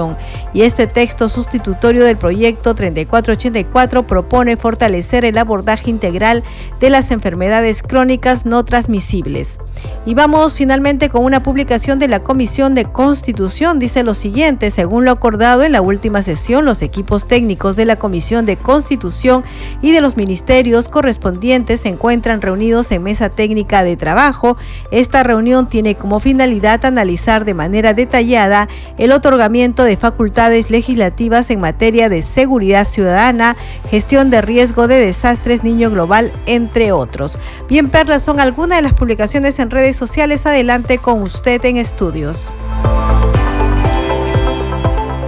Y 0.54 0.62
este 0.62 0.86
texto 0.86 1.28
sustitutorio 1.28 2.04
del 2.04 2.16
proyecto 2.16 2.74
3484 2.74 4.06
propone 4.06 4.56
fortalecer 4.56 5.26
el 5.26 5.36
abordaje 5.36 5.90
integral 5.90 6.42
de 6.80 6.88
las 6.88 7.10
enfermedades 7.10 7.82
crónicas 7.82 8.46
no 8.46 8.64
transmisibles. 8.64 9.58
Y 10.06 10.14
vamos 10.14 10.54
finalmente 10.54 11.10
con 11.10 11.24
una 11.24 11.42
publicación 11.42 11.98
de 11.98 12.08
la 12.08 12.20
Comisión 12.20 12.74
de 12.74 12.86
Constitución. 12.86 13.78
Dice 13.78 14.02
lo 14.02 14.14
siguiente, 14.14 14.70
según 14.70 15.04
lo 15.04 15.10
acordado 15.10 15.62
en 15.62 15.72
la 15.72 15.82
última 15.82 16.22
sesión, 16.22 16.64
los 16.64 16.80
equipos 16.80 17.26
técnicos 17.26 17.76
de 17.76 17.84
la 17.84 17.96
Comisión 17.96 18.46
de 18.46 18.56
Constitución 18.56 19.44
y 19.82 19.92
de 19.92 20.00
los 20.00 20.16
ministerios 20.16 20.88
correspondientes 20.88 21.82
se 21.82 21.88
encuentran 21.88 22.40
reunidos 22.40 22.90
en 22.92 23.02
mesa 23.02 23.28
técnica 23.28 23.84
de 23.84 23.96
trabajo. 23.96 24.56
Esta 24.90 25.22
reunión 25.22 25.68
tiene 25.68 25.96
como 25.96 26.18
finalidad 26.18 26.84
analizar 26.84 27.44
de 27.44 27.54
manera 27.54 27.94
detallada 27.94 28.68
el 28.96 29.12
otorgamiento 29.12 29.81
de 29.84 29.96
facultades 29.96 30.70
legislativas 30.70 31.50
en 31.50 31.60
materia 31.60 32.08
de 32.08 32.22
seguridad 32.22 32.86
ciudadana, 32.86 33.56
gestión 33.90 34.30
de 34.30 34.42
riesgo 34.42 34.88
de 34.88 34.98
desastres, 34.98 35.64
niño 35.64 35.90
global, 35.90 36.32
entre 36.46 36.92
otros. 36.92 37.38
Bien, 37.68 37.90
Perlas, 37.90 38.22
son 38.22 38.40
algunas 38.40 38.78
de 38.78 38.82
las 38.82 38.94
publicaciones 38.94 39.58
en 39.58 39.70
redes 39.70 39.96
sociales. 39.96 40.46
Adelante 40.46 40.98
con 40.98 41.22
usted 41.22 41.64
en 41.64 41.76
estudios. 41.76 42.50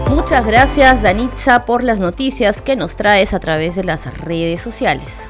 Muchas 0.09 0.47
gracias, 0.47 1.03
Danitza, 1.03 1.65
por 1.67 1.85
las 1.85 1.99
noticias 1.99 2.63
que 2.63 2.77
nos 2.77 2.97
traes 2.97 3.35
a 3.35 3.41
través 3.41 3.77
de 3.77 3.85
las 3.85 4.07
redes 4.19 4.63
sociales. 4.63 5.29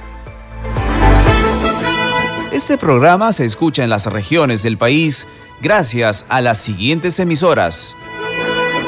Este 2.52 2.78
programa 2.78 3.32
se 3.32 3.44
escucha 3.44 3.82
en 3.82 3.90
las 3.90 4.06
regiones 4.06 4.62
del 4.62 4.78
país 4.78 5.26
gracias 5.60 6.26
a 6.28 6.40
las 6.40 6.58
siguientes 6.58 7.18
emisoras. 7.18 7.96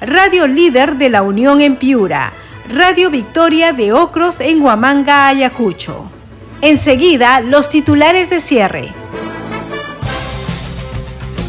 Radio 0.00 0.46
Líder 0.46 0.96
de 0.96 1.08
la 1.08 1.22
Unión 1.22 1.62
en 1.62 1.76
Piura, 1.76 2.30
Radio 2.68 3.10
Victoria 3.10 3.72
de 3.72 3.94
Ocros 3.94 4.40
en 4.40 4.60
Huamanga, 4.60 5.28
Ayacucho. 5.28 6.10
Enseguida, 6.60 7.40
los 7.40 7.70
titulares 7.70 8.28
de 8.28 8.40
cierre. 8.40 8.88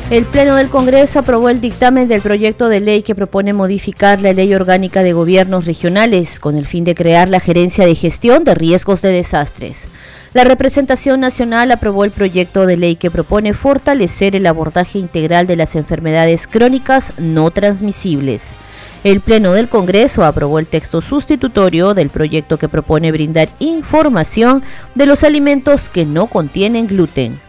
El 0.10 0.24
Pleno 0.24 0.56
del 0.56 0.70
Congreso 0.70 1.20
aprobó 1.20 1.50
el 1.50 1.60
dictamen 1.60 2.08
del 2.08 2.22
proyecto 2.22 2.70
de 2.70 2.80
ley 2.80 3.04
que 3.04 3.16
propone 3.16 3.52
modificar 3.52 4.22
la 4.22 4.32
Ley 4.32 4.54
Orgánica 4.54 5.04
de 5.04 5.12
Gobiernos 5.12 5.66
Regionales 5.66 6.40
con 6.40 6.56
el 6.56 6.66
fin 6.66 6.86
de 6.86 6.96
crear 6.96 7.28
la 7.28 7.42
Gerencia 7.42 7.86
de 7.86 7.96
Gestión 7.96 8.46
de 8.46 8.56
Riesgos 8.56 9.02
de 9.02 9.10
Desastres. 9.10 9.90
La 10.34 10.44
representación 10.44 11.20
nacional 11.20 11.72
aprobó 11.72 12.04
el 12.04 12.12
proyecto 12.12 12.66
de 12.66 12.78
ley 12.78 12.96
que 12.96 13.10
propone 13.10 13.54
fortalecer 13.54 14.36
el 14.36 14.46
abordaje 14.46 15.00
integral 15.00 15.48
de 15.48 15.56
las 15.56 15.76
enfermedades 15.76 16.48
crónicas 16.48 17.14
no 17.18 17.50
transmisibles. 17.52 18.56
El 19.04 19.22
Pleno 19.22 19.54
del 19.54 19.70
Congreso 19.70 20.26
aprobó 20.26 20.60
el 20.60 20.68
texto 20.68 21.02
sustitutorio 21.02 21.94
del 21.94 22.10
proyecto 22.10 22.58
que 22.58 22.68
propone 22.68 23.12
brindar 23.12 23.48
información 23.60 24.64
de 24.96 25.06
los 25.06 25.24
alimentos 25.24 25.88
que 25.88 26.06
no 26.06 26.28
contienen 26.28 26.88
gluten. 26.88 27.40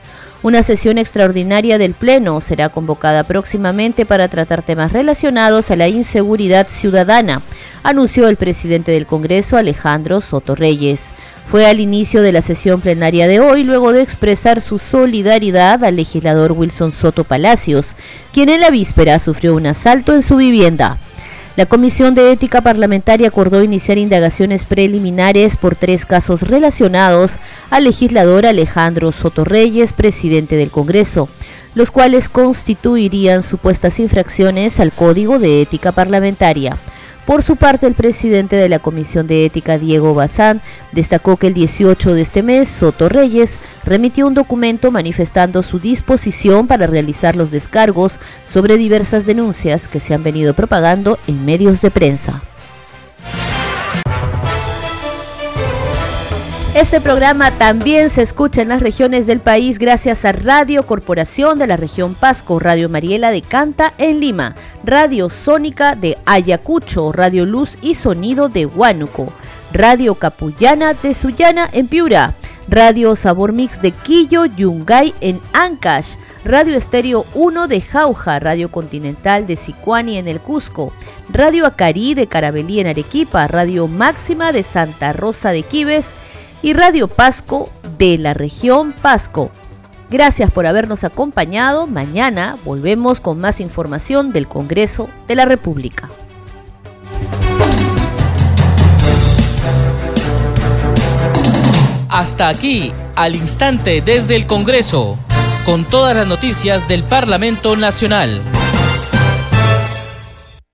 Una 0.40 0.62
sesión 0.62 0.98
extraordinaria 0.98 1.78
del 1.78 1.94
Pleno 1.94 2.40
será 2.40 2.68
convocada 2.68 3.24
próximamente 3.24 4.06
para 4.06 4.28
tratar 4.28 4.62
temas 4.62 4.92
relacionados 4.92 5.72
a 5.72 5.76
la 5.76 5.88
inseguridad 5.88 6.68
ciudadana, 6.68 7.42
anunció 7.82 8.28
el 8.28 8.36
presidente 8.36 8.92
del 8.92 9.06
Congreso 9.06 9.56
Alejandro 9.56 10.20
Soto 10.20 10.54
Reyes. 10.54 11.12
Fue 11.50 11.64
al 11.64 11.80
inicio 11.80 12.20
de 12.20 12.30
la 12.30 12.42
sesión 12.42 12.82
plenaria 12.82 13.26
de 13.26 13.40
hoy 13.40 13.64
luego 13.64 13.92
de 13.92 14.02
expresar 14.02 14.60
su 14.60 14.78
solidaridad 14.78 15.82
al 15.82 15.96
legislador 15.96 16.52
Wilson 16.52 16.92
Soto 16.92 17.24
Palacios, 17.24 17.96
quien 18.34 18.50
en 18.50 18.60
la 18.60 18.68
víspera 18.68 19.18
sufrió 19.18 19.54
un 19.56 19.66
asalto 19.66 20.12
en 20.12 20.20
su 20.20 20.36
vivienda. 20.36 20.98
La 21.56 21.64
Comisión 21.64 22.14
de 22.14 22.32
Ética 22.32 22.60
Parlamentaria 22.60 23.28
acordó 23.28 23.64
iniciar 23.64 23.96
indagaciones 23.96 24.66
preliminares 24.66 25.56
por 25.56 25.74
tres 25.74 26.04
casos 26.04 26.42
relacionados 26.42 27.38
al 27.70 27.84
legislador 27.84 28.44
Alejandro 28.44 29.10
Soto 29.10 29.44
Reyes, 29.44 29.94
presidente 29.94 30.54
del 30.54 30.70
Congreso, 30.70 31.30
los 31.74 31.90
cuales 31.90 32.28
constituirían 32.28 33.42
supuestas 33.42 34.00
infracciones 34.00 34.80
al 34.80 34.92
Código 34.92 35.38
de 35.38 35.62
Ética 35.62 35.92
Parlamentaria. 35.92 36.76
Por 37.28 37.42
su 37.42 37.56
parte, 37.56 37.86
el 37.86 37.92
presidente 37.92 38.56
de 38.56 38.70
la 38.70 38.78
Comisión 38.78 39.26
de 39.26 39.44
Ética, 39.44 39.76
Diego 39.76 40.14
Bazán, 40.14 40.62
destacó 40.92 41.36
que 41.36 41.48
el 41.48 41.52
18 41.52 42.14
de 42.14 42.22
este 42.22 42.42
mes, 42.42 42.70
Soto 42.70 43.10
Reyes 43.10 43.58
remitió 43.84 44.26
un 44.26 44.32
documento 44.32 44.90
manifestando 44.90 45.62
su 45.62 45.78
disposición 45.78 46.66
para 46.66 46.86
realizar 46.86 47.36
los 47.36 47.50
descargos 47.50 48.18
sobre 48.46 48.78
diversas 48.78 49.26
denuncias 49.26 49.88
que 49.88 50.00
se 50.00 50.14
han 50.14 50.22
venido 50.22 50.54
propagando 50.54 51.18
en 51.26 51.44
medios 51.44 51.82
de 51.82 51.90
prensa. 51.90 52.42
Este 56.78 57.00
programa 57.00 57.50
también 57.50 58.08
se 58.08 58.22
escucha 58.22 58.62
en 58.62 58.68
las 58.68 58.80
regiones 58.80 59.26
del 59.26 59.40
país 59.40 59.80
gracias 59.80 60.24
a 60.24 60.30
Radio 60.30 60.86
Corporación 60.86 61.58
de 61.58 61.66
la 61.66 61.76
región 61.76 62.14
Pasco, 62.14 62.60
Radio 62.60 62.88
Mariela 62.88 63.32
de 63.32 63.42
Canta 63.42 63.92
en 63.98 64.20
Lima, 64.20 64.54
Radio 64.84 65.28
Sónica 65.28 65.96
de 65.96 66.16
Ayacucho, 66.24 67.10
Radio 67.10 67.46
Luz 67.46 67.76
y 67.82 67.96
Sonido 67.96 68.48
de 68.48 68.66
Huánuco, 68.66 69.32
Radio 69.72 70.14
Capullana 70.14 70.92
de 70.92 71.14
Sullana 71.14 71.68
en 71.72 71.88
Piura, 71.88 72.34
Radio 72.68 73.16
Sabor 73.16 73.52
Mix 73.52 73.82
de 73.82 73.90
Quillo, 73.90 74.44
Yungay 74.44 75.14
en 75.20 75.40
Ancash, 75.52 76.14
Radio 76.44 76.76
Estéreo 76.76 77.26
1 77.34 77.66
de 77.66 77.80
Jauja, 77.80 78.38
Radio 78.38 78.70
Continental 78.70 79.48
de 79.48 79.56
Sicuani 79.56 80.16
en 80.16 80.28
el 80.28 80.38
Cusco, 80.38 80.92
Radio 81.28 81.66
Acarí 81.66 82.14
de 82.14 82.28
Carabelí 82.28 82.78
en 82.78 82.86
Arequipa, 82.86 83.48
Radio 83.48 83.88
Máxima 83.88 84.52
de 84.52 84.62
Santa 84.62 85.12
Rosa 85.12 85.50
de 85.50 85.64
Quibes, 85.64 86.04
y 86.62 86.72
Radio 86.72 87.08
Pasco 87.08 87.70
de 87.98 88.18
la 88.18 88.34
región 88.34 88.92
Pasco. 88.92 89.50
Gracias 90.10 90.50
por 90.50 90.66
habernos 90.66 91.04
acompañado. 91.04 91.86
Mañana 91.86 92.56
volvemos 92.64 93.20
con 93.20 93.38
más 93.38 93.60
información 93.60 94.32
del 94.32 94.48
Congreso 94.48 95.08
de 95.26 95.34
la 95.36 95.44
República. 95.44 96.08
Hasta 102.08 102.48
aquí, 102.48 102.92
al 103.14 103.36
instante 103.36 104.00
desde 104.00 104.34
el 104.34 104.46
Congreso, 104.46 105.18
con 105.66 105.84
todas 105.84 106.16
las 106.16 106.26
noticias 106.26 106.88
del 106.88 107.04
Parlamento 107.04 107.76
Nacional. 107.76 108.40